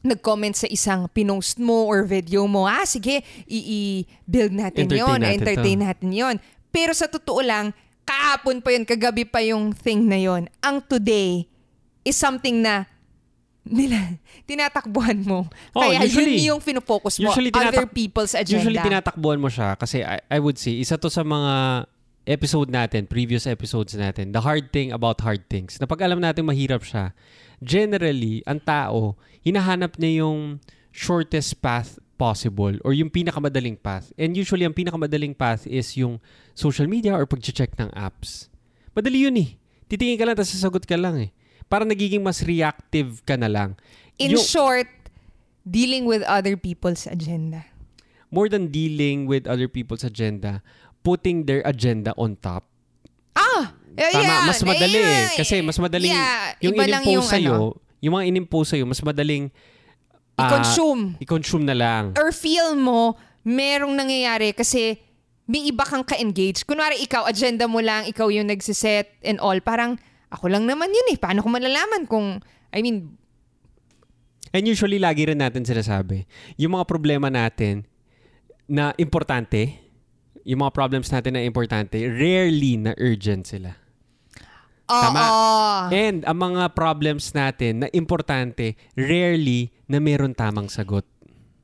nag-comment 0.00 0.56
sa 0.56 0.64
isang 0.64 1.06
pinost 1.08 1.60
mo 1.60 1.84
or 1.84 2.02
video 2.02 2.44
mo, 2.44 2.64
ah, 2.64 2.84
sige, 2.84 3.20
i-build 3.44 4.50
natin 4.50 4.88
Entertain 4.88 5.00
yon 5.02 5.18
natin 5.20 5.36
entertain 5.36 5.76
to. 5.76 5.84
natin 5.84 6.08
yon 6.10 6.36
Pero 6.68 6.92
sa 6.92 7.04
totoo 7.04 7.40
lang, 7.40 7.76
kahapon 8.02 8.58
pa 8.58 8.72
yun, 8.72 8.84
kagabi 8.84 9.22
pa 9.22 9.40
yung 9.40 9.70
thing 9.70 10.08
na 10.08 10.16
yon 10.16 10.48
Ang 10.60 10.80
today 10.80 11.44
is 12.00 12.16
something 12.16 12.58
na 12.58 12.88
nila, 13.60 14.16
tinatakbuhan 14.48 15.20
mo. 15.20 15.44
Oh, 15.70 15.84
Kaya 15.84 16.00
usually- 16.02 16.40
yun 16.40 16.56
yung 16.56 16.62
finofocus 16.64 17.20
mo, 17.20 17.28
usually 17.28 17.52
other 17.52 17.84
tinatak- 17.84 17.92
people's 17.92 18.32
agenda. 18.32 18.64
Usually 18.64 18.80
tinatakbuhan 18.80 19.36
mo 19.36 19.52
siya 19.52 19.76
kasi 19.76 20.00
I, 20.00 20.16
I 20.26 20.38
would 20.40 20.56
say 20.56 20.80
isa 20.80 20.96
to 20.96 21.12
sa 21.12 21.20
mga 21.20 21.84
episode 22.30 22.70
natin, 22.70 23.10
previous 23.10 23.42
episodes 23.50 23.98
natin, 23.98 24.30
the 24.30 24.38
hard 24.46 24.70
thing 24.70 24.94
about 24.94 25.18
hard 25.18 25.42
things. 25.50 25.82
Na 25.82 25.90
pag 25.90 26.06
alam 26.06 26.22
natin 26.22 26.46
mahirap 26.46 26.86
siya, 26.86 27.10
generally, 27.58 28.46
ang 28.46 28.62
tao, 28.62 29.18
hinahanap 29.42 29.98
niya 29.98 30.22
yung 30.22 30.62
shortest 30.94 31.58
path 31.58 31.98
possible 32.14 32.78
or 32.86 32.94
yung 32.94 33.10
pinakamadaling 33.10 33.74
path. 33.74 34.14
And 34.14 34.38
usually, 34.38 34.62
ang 34.62 34.78
pinakamadaling 34.78 35.34
path 35.34 35.66
is 35.66 35.98
yung 35.98 36.22
social 36.54 36.86
media 36.86 37.18
or 37.18 37.26
pag-check 37.26 37.74
ng 37.74 37.90
apps. 37.98 38.46
Madali 38.94 39.26
yun 39.26 39.34
eh. 39.34 39.58
Titingin 39.90 40.14
ka 40.14 40.24
lang, 40.30 40.38
tapos 40.38 40.54
sasagot 40.54 40.86
ka 40.86 40.94
lang 40.94 41.18
eh. 41.18 41.30
Para 41.66 41.82
nagiging 41.82 42.22
mas 42.22 42.46
reactive 42.46 43.26
ka 43.26 43.34
na 43.34 43.50
lang. 43.50 43.74
In 44.22 44.38
Yung- 44.38 44.46
short, 44.46 44.86
dealing 45.66 46.06
with 46.06 46.22
other 46.30 46.54
people's 46.54 47.10
agenda. 47.10 47.66
more 48.30 48.46
than 48.46 48.70
dealing 48.70 49.26
with 49.26 49.42
other 49.50 49.66
people's 49.66 50.06
agenda, 50.06 50.62
putting 51.00 51.44
their 51.48 51.64
agenda 51.64 52.12
on 52.16 52.36
top. 52.36 52.64
Ah! 53.34 53.80
eh, 54.00 54.12
Tama, 54.16 54.24
yeah, 54.24 54.40
mas 54.48 54.60
madali 54.64 54.96
yeah, 54.96 55.10
eh. 55.12 55.26
Kasi 55.36 55.54
mas 55.60 55.76
madaling 55.76 56.12
yeah, 56.14 56.56
yung 56.64 56.74
inimpose 56.76 57.12
yung 57.12 57.26
sa'yo, 57.26 57.52
ano, 57.52 57.66
yung 58.00 58.12
mga 58.16 58.24
inimpose 58.32 58.68
sa'yo, 58.76 58.84
mas 58.88 59.00
madaling 59.04 59.52
ah, 60.40 60.42
i-consume. 60.46 61.02
i-consume 61.20 61.64
na 61.68 61.76
lang. 61.76 62.04
Or 62.16 62.32
feel 62.32 62.72
mo, 62.78 63.20
merong 63.44 63.92
nangyayari 63.92 64.56
kasi 64.56 64.96
may 65.50 65.66
iba 65.66 65.82
kang 65.82 66.06
ka-engage. 66.06 66.62
Kunwari 66.64 67.02
ikaw, 67.02 67.26
agenda 67.26 67.66
mo 67.66 67.82
lang, 67.82 68.06
ikaw 68.06 68.30
yung 68.30 68.46
nagsiset 68.48 69.20
and 69.26 69.42
all. 69.42 69.58
Parang, 69.60 69.98
ako 70.30 70.46
lang 70.46 70.64
naman 70.64 70.88
yun 70.88 71.06
eh. 71.10 71.18
Paano 71.18 71.42
ko 71.42 71.50
malalaman 71.50 72.06
kung, 72.06 72.38
I 72.70 72.80
mean, 72.80 73.18
And 74.50 74.66
usually, 74.66 74.98
lagi 74.98 75.30
rin 75.30 75.38
natin 75.38 75.62
sinasabi, 75.62 76.26
yung 76.58 76.74
mga 76.74 76.82
problema 76.90 77.30
natin 77.30 77.86
na 78.66 78.90
importante, 78.98 79.78
yung 80.44 80.60
mga 80.60 80.72
problems 80.72 81.08
natin 81.08 81.34
na 81.34 81.42
importante, 81.42 81.96
rarely 82.00 82.76
na 82.76 82.92
urgent 82.96 83.46
sila. 83.46 83.76
oo. 84.86 84.98
Tama. 85.00 85.22
And 85.92 86.24
ang 86.24 86.38
mga 86.40 86.74
problems 86.74 87.30
natin 87.30 87.84
na 87.84 87.88
importante, 87.90 88.74
rarely 88.94 89.70
na 89.86 89.98
meron 89.98 90.34
tamang 90.34 90.66
sagot. 90.66 91.06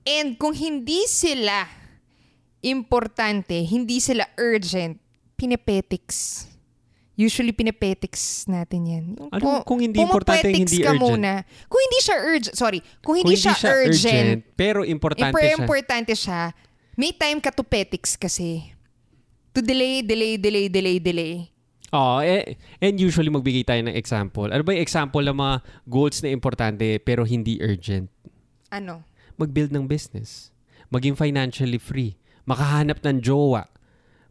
And 0.06 0.38
kung 0.38 0.54
hindi 0.54 1.02
sila 1.10 1.66
importante, 2.62 3.54
hindi 3.62 3.98
sila 3.98 4.26
urgent, 4.36 4.98
pinepetics. 5.34 6.46
Usually 7.16 7.48
pinepetics 7.50 8.44
natin 8.44 8.80
yan. 8.84 9.04
Ano 9.32 9.40
pu- 9.40 9.64
kung 9.64 9.80
hindi 9.80 10.04
importante, 10.04 10.52
hindi 10.52 10.84
ka 10.84 10.92
urgent? 10.92 11.00
muna. 11.00 11.32
Kung 11.64 11.80
hindi 11.80 11.98
siya 11.98 12.16
urgent, 12.20 12.52
sorry, 12.54 12.78
kung 13.00 13.16
hindi, 13.16 13.32
Kung 13.34 13.56
siya, 13.56 13.72
urgent, 13.72 14.44
pero 14.52 14.84
importante 14.84 15.32
Importante 15.32 15.48
siya. 15.48 15.64
importante 15.64 16.12
siya. 16.14 16.42
May 16.96 17.12
time 17.12 17.44
ka 17.44 17.52
to 17.52 17.60
petics 17.60 18.16
kasi. 18.16 18.72
To 19.52 19.60
delay, 19.60 20.00
delay, 20.00 20.40
delay, 20.40 20.72
delay, 20.72 20.96
delay. 20.96 21.34
Oo, 21.92 22.24
eh, 22.24 22.56
and 22.80 22.96
usually 22.96 23.28
magbigay 23.28 23.68
tayo 23.68 23.84
ng 23.84 23.92
example. 23.92 24.48
Ano 24.48 24.64
ba 24.64 24.72
yung 24.72 24.80
example 24.80 25.20
ng 25.20 25.36
mga 25.36 25.54
goals 25.84 26.24
na 26.24 26.32
importante 26.32 26.96
pero 27.04 27.28
hindi 27.28 27.60
urgent? 27.60 28.08
Ano? 28.72 29.04
Mag-build 29.36 29.76
ng 29.76 29.84
business. 29.84 30.48
Maging 30.88 31.20
financially 31.20 31.76
free. 31.76 32.16
Makahanap 32.48 33.04
ng 33.04 33.20
jowa. 33.20 33.68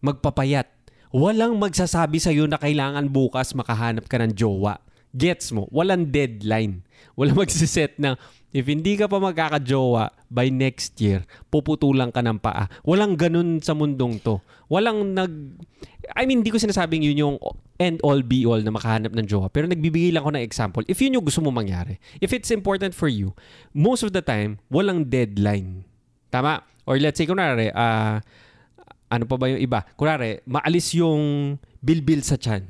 Magpapayat. 0.02 0.66
Walang 1.14 1.62
magsasabi 1.62 2.18
sa'yo 2.18 2.50
na 2.50 2.58
kailangan 2.58 3.14
bukas 3.14 3.54
makahanap 3.54 4.10
ka 4.10 4.18
ng 4.18 4.34
jowa. 4.34 4.82
Gets 5.14 5.54
mo? 5.54 5.70
Walang 5.70 6.10
deadline. 6.10 6.82
Walang 7.14 7.38
magsiset 7.46 7.94
na 8.02 8.18
if 8.56 8.72
hindi 8.72 8.96
ka 8.96 9.12
pa 9.12 9.20
magkakajowa 9.20 10.16
by 10.32 10.48
next 10.48 10.96
year, 11.04 11.28
puputulan 11.52 12.08
ka 12.16 12.24
ng 12.24 12.40
paa. 12.40 12.72
Walang 12.88 13.20
ganun 13.20 13.60
sa 13.60 13.76
mundong 13.76 14.24
to. 14.24 14.40
Walang 14.72 15.12
nag... 15.12 15.60
I 16.16 16.24
mean, 16.24 16.40
hindi 16.40 16.56
ko 16.56 16.62
sinasabing 16.64 17.04
yun 17.04 17.20
yung 17.20 17.36
end 17.76 18.00
all 18.00 18.24
be 18.24 18.48
all 18.48 18.64
na 18.64 18.72
makahanap 18.72 19.12
ng 19.12 19.28
jowa. 19.28 19.52
Pero 19.52 19.68
nagbibigay 19.68 20.16
lang 20.16 20.24
ako 20.24 20.40
ng 20.40 20.46
example. 20.48 20.84
If 20.88 21.04
yun 21.04 21.20
yung 21.20 21.28
gusto 21.28 21.44
mo 21.44 21.52
mangyari, 21.52 22.00
if 22.24 22.32
it's 22.32 22.48
important 22.48 22.96
for 22.96 23.12
you, 23.12 23.36
most 23.76 24.08
of 24.08 24.16
the 24.16 24.24
time, 24.24 24.64
walang 24.72 25.12
deadline. 25.12 25.84
Tama? 26.32 26.64
Or 26.88 26.96
let's 26.96 27.20
say, 27.20 27.28
kunwari, 27.28 27.76
ah, 27.76 28.24
ano 29.12 29.24
pa 29.28 29.36
ba 29.36 29.52
yung 29.52 29.60
iba? 29.60 29.84
Kunwari, 30.00 30.40
maalis 30.48 30.96
yung 30.96 31.60
bilbil 31.84 32.24
sa 32.24 32.40
chan. 32.40 32.64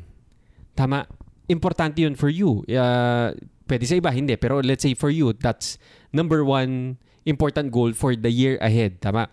Tama? 0.73 1.05
Importante 1.45 2.01
yun 2.01 2.17
for 2.17 2.33
you. 2.33 2.65
Uh, 2.65 3.37
pwede 3.67 3.83
sa 3.85 3.97
iba, 3.97 4.09
hindi. 4.13 4.37
Pero 4.37 4.61
let's 4.61 4.81
say 4.81 4.93
for 4.93 5.09
you, 5.09 5.33
that's 5.33 5.77
number 6.13 6.41
one 6.45 6.97
important 7.25 7.73
goal 7.73 7.91
for 7.91 8.13
the 8.13 8.29
year 8.29 8.57
ahead. 8.61 9.01
Tama? 9.01 9.27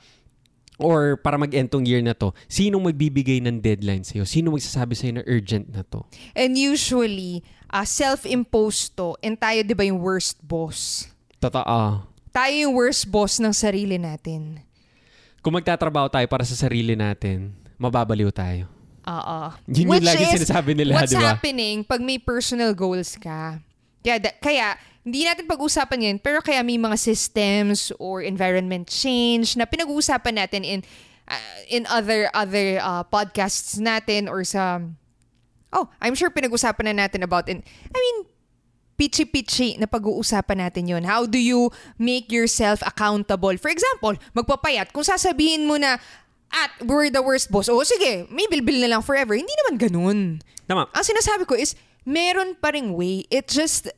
Or 0.82 1.14
para 1.20 1.38
mag-entong 1.38 1.86
year 1.86 2.02
na 2.02 2.16
to, 2.16 2.34
sino 2.50 2.80
magbibigay 2.82 3.38
ng 3.44 3.62
deadline 3.62 4.02
sa'yo? 4.02 4.26
Sino 4.26 4.50
magsasabi 4.50 4.96
sa'yo 4.98 5.12
na 5.20 5.24
urgent 5.30 5.70
na 5.70 5.86
to? 5.86 6.02
And 6.34 6.58
usually, 6.58 7.44
uh, 7.70 7.86
self-imposed 7.86 8.98
to. 8.98 9.14
And 9.22 9.38
tayo, 9.38 9.62
di 9.62 9.76
ba, 9.78 9.86
yung 9.86 10.02
worst 10.02 10.42
boss? 10.42 11.06
Totoo. 11.38 12.08
Tayo 12.32 12.54
yung 12.56 12.74
worst 12.74 13.06
boss 13.06 13.38
ng 13.38 13.52
sarili 13.54 14.00
natin. 14.00 14.64
Kung 15.44 15.54
magtatrabaho 15.54 16.08
tayo 16.10 16.26
para 16.26 16.42
sa 16.42 16.56
sarili 16.56 16.96
natin, 16.98 17.54
mababaliw 17.78 18.32
tayo. 18.34 18.66
Oo. 19.06 19.38
Yun 19.66 19.86
yung 19.86 19.90
Which 19.98 20.06
lagi 20.06 20.24
is 20.24 20.34
sinasabi 20.38 20.72
nila, 20.78 21.02
what's 21.02 21.10
di 21.10 21.18
ba? 21.18 21.34
happening 21.34 21.82
pag 21.82 21.98
may 21.98 22.18
personal 22.22 22.70
goals 22.74 23.18
ka. 23.18 23.58
Kaya, 24.02 24.18
da- 24.18 24.38
kaya 24.42 24.76
hindi 25.02 25.26
natin 25.26 25.50
pag-usapan 25.50 25.98
yan, 25.98 26.16
pero 26.22 26.38
kaya 26.38 26.62
may 26.62 26.78
mga 26.78 26.94
systems 26.94 27.90
or 27.98 28.22
environment 28.22 28.86
change 28.86 29.58
na 29.58 29.66
pinag-uusapan 29.66 30.38
natin 30.38 30.62
in 30.62 30.80
uh, 31.26 31.58
in 31.66 31.82
other 31.90 32.30
other 32.30 32.78
uh, 32.78 33.02
podcasts 33.06 33.78
natin 33.82 34.30
or 34.30 34.46
sa 34.46 34.78
Oh, 35.72 35.88
I'm 36.04 36.12
sure 36.12 36.28
pinag-usapan 36.28 36.92
na 36.92 37.08
natin 37.08 37.24
about 37.24 37.48
in 37.48 37.64
I 37.64 37.98
mean 37.98 38.16
pichi-pichi 39.00 39.80
na 39.80 39.88
pag-uusapan 39.90 40.68
natin 40.68 40.86
yon. 40.86 41.02
How 41.02 41.26
do 41.26 41.40
you 41.40 41.72
make 41.98 42.30
yourself 42.30 42.84
accountable? 42.86 43.56
For 43.58 43.72
example, 43.72 44.14
magpapayat. 44.36 44.94
Kung 44.94 45.02
sasabihin 45.02 45.66
mo 45.66 45.80
na, 45.80 45.98
at 46.52 46.70
we're 46.84 47.08
the 47.08 47.24
worst 47.24 47.48
boss. 47.48 47.72
O 47.72 47.80
sige, 47.82 48.28
may 48.28 48.44
bilbil 48.46 48.84
na 48.84 48.94
lang 48.94 49.02
forever. 49.02 49.32
Hindi 49.32 49.50
naman 49.64 49.74
ganun. 49.80 50.18
Tama. 50.68 50.86
Ang 50.92 51.04
sinasabi 51.08 51.48
ko 51.48 51.56
is, 51.56 51.72
meron 52.06 52.58
pa 52.58 52.74
ring 52.74 52.94
way. 52.94 53.26
It 53.30 53.50
just, 53.50 53.90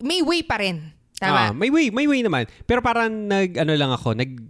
may 0.00 0.22
way 0.22 0.42
pa 0.42 0.58
rin. 0.58 0.94
Ah, 1.20 1.52
Tama? 1.52 1.60
may 1.60 1.68
way, 1.68 1.92
may 1.92 2.08
way 2.08 2.24
naman. 2.24 2.48
Pero 2.64 2.80
parang 2.80 3.12
nag, 3.12 3.60
ano 3.60 3.72
lang 3.76 3.92
ako, 3.92 4.16
nag 4.16 4.40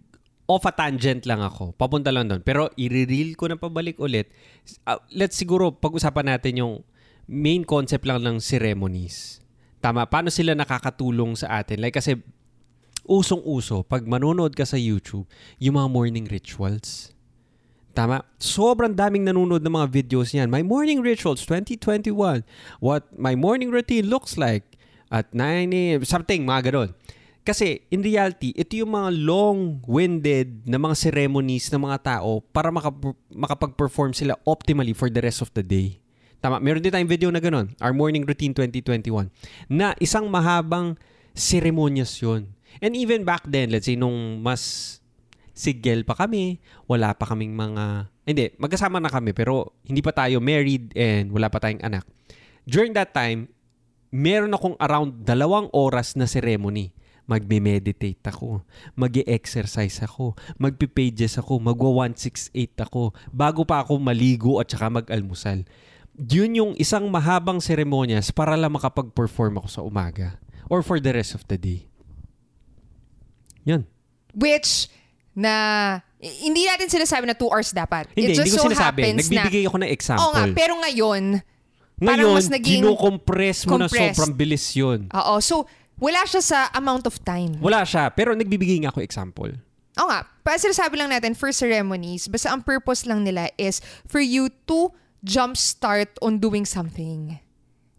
off 0.50 0.66
a 0.66 0.74
tangent 0.74 1.26
lang 1.30 1.38
ako. 1.42 1.74
Papunta 1.78 2.10
lang 2.10 2.26
doon. 2.26 2.42
Pero 2.42 2.70
i-reel 2.74 3.38
ko 3.38 3.46
na 3.46 3.54
pabalik 3.54 4.02
ulit. 4.02 4.34
Uh, 4.82 4.98
let's 5.14 5.38
siguro 5.38 5.70
pag-usapan 5.70 6.34
natin 6.34 6.58
yung 6.58 6.74
main 7.30 7.62
concept 7.62 8.02
lang 8.02 8.26
ng 8.26 8.42
ceremonies. 8.42 9.38
Tama. 9.78 10.10
Paano 10.10 10.34
sila 10.34 10.58
nakakatulong 10.58 11.38
sa 11.38 11.62
atin? 11.62 11.78
Like 11.78 11.94
kasi 11.94 12.18
usong-uso, 13.06 13.86
pag 13.86 14.02
manonood 14.02 14.52
ka 14.52 14.66
sa 14.66 14.76
YouTube, 14.76 15.24
yung 15.62 15.78
mga 15.78 15.88
morning 15.88 16.26
rituals. 16.26 17.14
Tama. 17.90 18.22
Sobrang 18.38 18.94
daming 18.94 19.26
nanonood 19.26 19.62
ng 19.66 19.74
mga 19.74 19.88
videos 19.90 20.30
niyan. 20.30 20.46
My 20.46 20.62
morning 20.62 21.02
rituals 21.02 21.42
2021. 21.42 22.46
What 22.78 23.10
my 23.18 23.34
morning 23.34 23.74
routine 23.74 24.06
looks 24.06 24.38
like 24.38 24.62
at 25.10 25.26
9 25.34 25.74
a.m. 25.74 26.00
Something, 26.06 26.46
mga 26.46 26.70
ganun. 26.70 26.90
Kasi 27.42 27.82
in 27.90 28.04
reality, 28.04 28.54
ito 28.54 28.78
yung 28.78 28.94
mga 28.94 29.10
long-winded 29.26 30.70
na 30.70 30.78
mga 30.78 30.94
ceremonies 30.94 31.66
ng 31.74 31.82
mga 31.82 31.98
tao 32.20 32.44
para 32.54 32.70
makap- 32.70 33.18
makapag-perform 33.32 34.14
sila 34.14 34.38
optimally 34.46 34.94
for 34.94 35.10
the 35.10 35.18
rest 35.18 35.42
of 35.42 35.50
the 35.58 35.64
day. 35.64 35.98
Tama. 36.38 36.62
Meron 36.62 36.80
din 36.80 36.94
tayong 36.94 37.10
video 37.10 37.28
na 37.28 37.42
ganun. 37.42 37.74
Our 37.82 37.92
morning 37.92 38.22
routine 38.22 38.54
2021. 38.54 39.28
Na 39.66 39.98
isang 39.98 40.30
mahabang 40.30 40.94
seremonyas 41.34 42.16
yun. 42.22 42.54
And 42.78 42.94
even 42.94 43.26
back 43.26 43.44
then, 43.50 43.74
let's 43.74 43.90
say 43.90 43.98
nung 43.98 44.40
mas 44.40 44.99
sigel 45.60 46.08
pa 46.08 46.16
kami, 46.16 46.64
wala 46.88 47.12
pa 47.12 47.28
kaming 47.28 47.52
mga... 47.52 48.08
Hindi, 48.24 48.56
magkasama 48.56 48.96
na 48.96 49.12
kami 49.12 49.36
pero 49.36 49.76
hindi 49.84 50.00
pa 50.00 50.16
tayo 50.16 50.40
married 50.40 50.96
and 50.96 51.28
wala 51.28 51.52
pa 51.52 51.60
tayong 51.60 51.84
anak. 51.84 52.08
During 52.64 52.96
that 52.96 53.12
time, 53.12 53.52
meron 54.08 54.56
akong 54.56 54.80
around 54.80 55.20
dalawang 55.28 55.68
oras 55.76 56.16
na 56.16 56.24
ceremony. 56.24 56.96
Magme-meditate 57.30 58.26
ako, 58.26 58.66
mag 58.98 59.14
exercise 59.14 60.02
ako, 60.02 60.34
magpipages 60.58 61.38
ako, 61.38 61.62
magwa 61.62 62.10
168 62.10 62.74
ako, 62.82 63.14
bago 63.30 63.62
pa 63.62 63.86
ako 63.86 64.02
maligo 64.02 64.58
at 64.58 64.66
saka 64.66 64.90
mag-almusal. 64.90 65.62
Yun 66.18 66.58
yung 66.58 66.72
isang 66.74 67.06
mahabang 67.06 67.62
seremonyas 67.62 68.34
para 68.34 68.58
lang 68.58 68.74
makapag-perform 68.74 69.62
ako 69.62 69.68
sa 69.70 69.86
umaga 69.86 70.42
or 70.66 70.82
for 70.82 70.98
the 70.98 71.14
rest 71.14 71.38
of 71.38 71.46
the 71.46 71.54
day. 71.54 71.86
Yan. 73.62 73.86
Which, 74.34 74.90
na, 75.34 75.52
hindi 76.20 76.66
natin 76.66 76.90
sinasabi 76.90 77.24
na 77.24 77.34
2 77.34 77.48
hours 77.48 77.70
dapat. 77.72 78.10
Hindi, 78.12 78.34
It 78.34 78.36
just 78.36 78.46
hindi 78.46 78.52
ko 78.52 78.58
so 78.60 78.66
sinasabi. 78.68 79.00
happens 79.06 79.18
Nagbibigay 79.26 79.62
na, 79.64 79.68
ako 79.68 79.76
ng 79.80 79.90
example. 79.90 80.22
Oo 80.24 80.32
nga, 80.36 80.44
pero 80.52 80.72
ngayon, 80.76 81.24
Ngayon, 82.00 82.08
parang 82.08 82.28
mas 82.32 82.48
naging 82.48 82.80
kinocompress 82.84 83.58
mo 83.68 83.76
na 83.76 83.88
sobrang 83.88 84.32
bilis 84.32 84.64
yun. 84.72 85.08
oo, 85.12 85.34
so, 85.40 85.64
wala 86.00 86.24
siya 86.24 86.40
sa 86.40 86.58
amount 86.72 87.04
of 87.04 87.20
time. 87.20 87.60
Wala 87.60 87.84
siya, 87.84 88.08
pero 88.08 88.32
nagbibigay 88.32 88.80
nga 88.80 88.88
ako 88.88 89.04
example. 89.04 89.52
Oo 90.00 90.08
nga, 90.08 90.24
pa 90.40 90.56
sinasabi 90.56 90.96
lang 90.96 91.12
natin 91.12 91.36
for 91.36 91.52
ceremonies, 91.52 92.24
basta 92.24 92.48
ang 92.48 92.64
purpose 92.64 93.04
lang 93.04 93.20
nila 93.20 93.52
is 93.60 93.84
for 94.08 94.24
you 94.24 94.48
to 94.64 94.88
jumpstart 95.20 96.08
on 96.24 96.40
doing 96.40 96.64
something. 96.64 97.36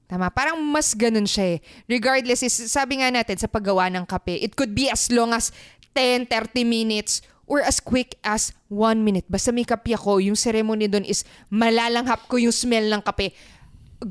Tama? 0.09 0.27
Parang 0.33 0.57
mas 0.59 0.91
ganun 0.91 1.29
siya 1.29 1.55
eh. 1.55 1.57
Regardless, 1.87 2.43
is, 2.43 2.57
sabi 2.67 2.99
nga 2.99 3.13
natin 3.13 3.37
sa 3.37 3.47
paggawa 3.47 3.87
ng 3.87 4.03
kape, 4.03 4.35
it 4.41 4.57
could 4.57 4.73
be 4.73 4.89
as 4.89 5.07
long 5.13 5.31
as 5.31 5.53
10, 5.93 6.27
30 6.27 6.63
minutes 6.63 7.21
or 7.47 7.59
as 7.59 7.83
quick 7.83 8.15
as 8.23 8.55
1 8.71 9.03
minute. 9.03 9.27
Basta 9.27 9.51
may 9.51 9.67
kape 9.67 9.91
ako, 9.95 10.23
yung 10.23 10.39
ceremony 10.39 10.87
doon 10.87 11.03
is 11.03 11.27
malalanghap 11.51 12.31
ko 12.31 12.39
yung 12.39 12.55
smell 12.55 12.87
ng 12.87 13.03
kape. 13.03 13.35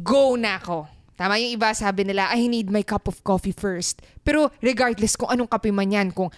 Go 0.05 0.37
na 0.37 0.61
ako. 0.61 0.85
Tama 1.17 1.37
yung 1.41 1.57
iba, 1.57 1.73
sabi 1.77 2.05
nila, 2.05 2.33
I 2.33 2.49
need 2.49 2.69
my 2.73 2.85
cup 2.85 3.09
of 3.09 3.21
coffee 3.21 3.53
first. 3.53 4.01
Pero 4.25 4.53
regardless 4.65 5.17
kung 5.17 5.29
anong 5.33 5.49
kape 5.49 5.73
man 5.73 5.93
yan, 5.93 6.09
kung 6.13 6.29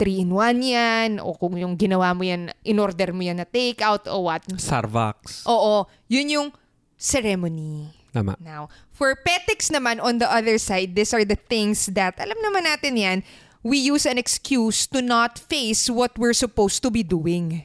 3-in-1 0.00 0.56
yan, 0.64 1.10
o 1.20 1.36
kung 1.36 1.60
yung 1.60 1.76
ginawa 1.76 2.16
mo 2.16 2.24
yan, 2.24 2.48
in-order 2.64 3.12
mo 3.12 3.20
yan 3.20 3.36
na 3.36 3.44
take-out 3.44 4.08
o 4.08 4.24
what. 4.24 4.40
Starbucks. 4.56 5.44
Oo, 5.44 5.84
yun 6.08 6.28
yung 6.32 6.48
ceremony. 6.96 7.92
Tama. 8.08 8.40
Now, 8.40 8.72
for 8.96 9.12
petics 9.12 9.68
naman, 9.68 10.00
on 10.00 10.16
the 10.16 10.24
other 10.24 10.56
side, 10.56 10.96
these 10.96 11.12
are 11.12 11.24
the 11.24 11.36
things 11.36 11.92
that, 11.92 12.16
alam 12.16 12.40
naman 12.40 12.64
natin 12.64 12.96
yan, 12.96 13.18
we 13.62 13.76
use 13.78 14.08
an 14.08 14.16
excuse 14.16 14.88
to 14.88 15.00
not 15.00 15.36
face 15.36 15.88
what 15.88 16.16
we're 16.16 16.36
supposed 16.36 16.80
to 16.82 16.90
be 16.90 17.02
doing. 17.02 17.64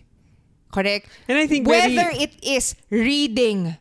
Correct? 0.71 1.07
And 1.27 1.39
I 1.39 1.47
think 1.47 1.63
very- 1.63 1.95
Whether 1.95 2.11
it 2.11 2.35
is 2.43 2.75
reading, 2.91 3.79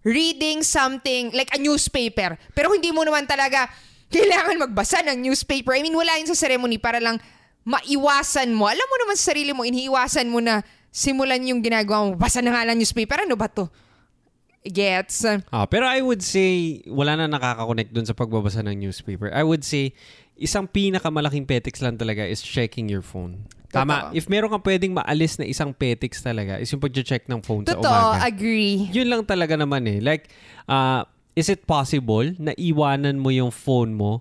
reading 0.00 0.64
something 0.64 1.30
like 1.36 1.52
a 1.52 1.60
newspaper, 1.60 2.40
pero 2.56 2.72
hindi 2.72 2.88
mo 2.88 3.04
naman 3.04 3.28
talaga 3.28 3.68
kailangan 4.08 4.68
magbasa 4.68 5.04
ng 5.08 5.28
newspaper. 5.28 5.76
I 5.76 5.84
mean, 5.84 5.96
wala 5.96 6.16
yun 6.20 6.28
sa 6.28 6.36
ceremony 6.36 6.76
para 6.80 7.00
lang 7.00 7.20
maiwasan 7.64 8.52
mo. 8.52 8.68
Alam 8.68 8.84
mo 8.84 8.96
naman 9.04 9.16
sa 9.16 9.32
sarili 9.32 9.52
mo, 9.52 9.64
iniiwasan 9.64 10.28
mo 10.28 10.40
na 10.40 10.60
simulan 10.92 11.40
yung 11.48 11.64
ginagawa 11.64 12.12
mo. 12.12 12.12
Basa 12.16 12.44
na 12.44 12.52
nga 12.52 12.64
lang 12.68 12.76
newspaper. 12.76 13.24
Ano 13.24 13.36
ba 13.36 13.48
to? 13.48 13.68
Gets? 14.62 15.26
Ah, 15.50 15.66
pero 15.66 15.90
I 15.90 15.98
would 16.00 16.22
say, 16.22 16.82
wala 16.86 17.18
na 17.18 17.26
nakaka-connect 17.26 17.90
dun 17.90 18.06
sa 18.06 18.14
pagbabasa 18.14 18.62
ng 18.62 18.78
newspaper. 18.78 19.30
I 19.34 19.42
would 19.42 19.66
say, 19.66 19.90
isang 20.38 20.70
pinakamalaking 20.70 21.50
petics 21.50 21.82
lang 21.82 21.98
talaga 21.98 22.22
is 22.22 22.38
checking 22.42 22.86
your 22.86 23.02
phone. 23.02 23.46
Tama. 23.72 24.12
Totoo. 24.12 24.18
If 24.18 24.28
meron 24.28 24.52
kang 24.52 24.62
pwedeng 24.62 24.92
maalis 24.94 25.40
na 25.40 25.48
isang 25.48 25.72
petics 25.74 26.22
talaga, 26.22 26.60
is 26.60 26.70
yung 26.70 26.78
pag-check 26.78 27.26
ng 27.26 27.40
phone 27.42 27.64
sa 27.66 27.74
Totoo, 27.74 27.88
umaga. 27.88 28.22
agree. 28.22 28.86
Yun 28.92 29.08
lang 29.08 29.22
talaga 29.24 29.56
naman 29.56 29.82
eh. 29.88 29.98
Like, 29.98 30.28
uh, 30.68 31.08
is 31.34 31.48
it 31.48 31.64
possible 31.64 32.28
na 32.36 32.52
iwanan 32.54 33.18
mo 33.18 33.32
yung 33.32 33.50
phone 33.50 33.96
mo 33.96 34.20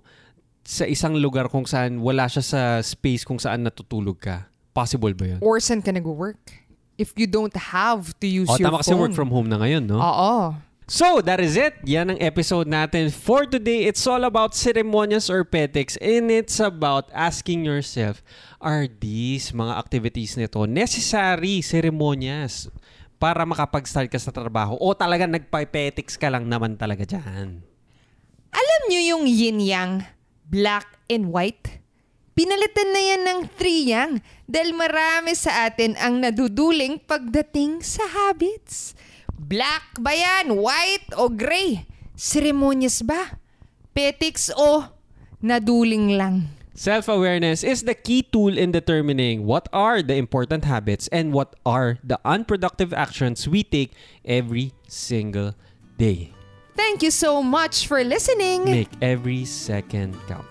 sa 0.64 0.88
isang 0.88 1.20
lugar 1.20 1.52
kung 1.52 1.68
saan 1.68 2.00
wala 2.00 2.32
siya 2.32 2.42
sa 2.42 2.62
space 2.80 3.28
kung 3.28 3.38
saan 3.38 3.68
natutulog 3.68 4.18
ka? 4.18 4.48
Possible 4.72 5.12
ba 5.12 5.36
yun? 5.36 5.40
Or 5.44 5.60
saan 5.60 5.84
ka 5.84 5.92
nag-work? 5.92 6.61
If 7.02 7.18
you 7.18 7.26
don't 7.26 7.58
have 7.58 8.14
to 8.22 8.28
use 8.30 8.46
O, 8.46 8.62
your 8.62 8.70
tama 8.70 8.86
kasi 8.86 8.94
phone. 8.94 9.02
work 9.10 9.18
from 9.18 9.34
home 9.34 9.50
na 9.50 9.58
ngayon, 9.58 9.90
no? 9.90 9.98
Oo. 9.98 10.54
So, 10.86 11.24
that 11.24 11.40
is 11.42 11.56
it. 11.58 11.82
Yan 11.88 12.14
ang 12.14 12.20
episode 12.22 12.68
natin 12.70 13.10
for 13.10 13.50
today. 13.50 13.90
It's 13.90 14.06
all 14.06 14.22
about 14.28 14.54
ceremonias 14.54 15.32
or 15.34 15.42
petics 15.48 15.98
and 15.98 16.30
it's 16.30 16.62
about 16.62 17.10
asking 17.16 17.66
yourself, 17.66 18.22
are 18.62 18.86
these 18.86 19.50
mga 19.56 19.74
activities 19.82 20.38
nito 20.38 20.68
necessary 20.70 21.66
ceremonias 21.66 22.70
para 23.18 23.48
makapag-start 23.48 24.12
ka 24.12 24.20
sa 24.20 24.36
trabaho 24.36 24.78
o 24.78 24.92
talaga 24.94 25.26
nagpa-petics 25.26 26.20
ka 26.20 26.30
lang 26.30 26.46
naman 26.46 26.78
talaga 26.78 27.08
dyan? 27.08 27.66
Alam 28.52 28.82
nyo 28.92 29.02
yung 29.02 29.24
yin-yang, 29.26 30.06
black 30.46 31.02
and 31.10 31.32
white? 31.34 31.81
Pinalitan 32.32 32.90
na 32.96 33.02
yan 33.04 33.22
ng 33.28 33.40
three-yang 33.60 34.24
dahil 34.48 34.72
marami 34.72 35.36
sa 35.36 35.68
atin 35.68 36.00
ang 36.00 36.24
naduduling 36.24 36.96
pagdating 37.04 37.84
sa 37.84 38.08
habits. 38.08 38.96
Black 39.36 40.00
ba 40.00 40.16
yan? 40.16 40.56
White 40.56 41.12
o 41.20 41.28
gray? 41.28 41.84
Seremonyas 42.16 43.04
ba? 43.04 43.36
Petics 43.92 44.48
o 44.56 44.88
naduling 45.44 46.16
lang? 46.16 46.48
Self-awareness 46.72 47.68
is 47.68 47.84
the 47.84 47.94
key 47.94 48.24
tool 48.24 48.58
in 48.58 48.72
determining 48.72 49.44
what 49.44 49.68
are 49.76 50.00
the 50.00 50.16
important 50.16 50.64
habits 50.64 51.12
and 51.12 51.36
what 51.36 51.60
are 51.68 52.00
the 52.00 52.18
unproductive 52.24 52.96
actions 52.96 53.44
we 53.44 53.62
take 53.62 53.92
every 54.24 54.72
single 54.88 55.52
day. 56.00 56.32
Thank 56.80 57.04
you 57.04 57.12
so 57.12 57.44
much 57.44 57.86
for 57.86 58.02
listening. 58.08 58.66
Make 58.66 58.96
every 59.04 59.44
second 59.44 60.16
count. 60.32 60.51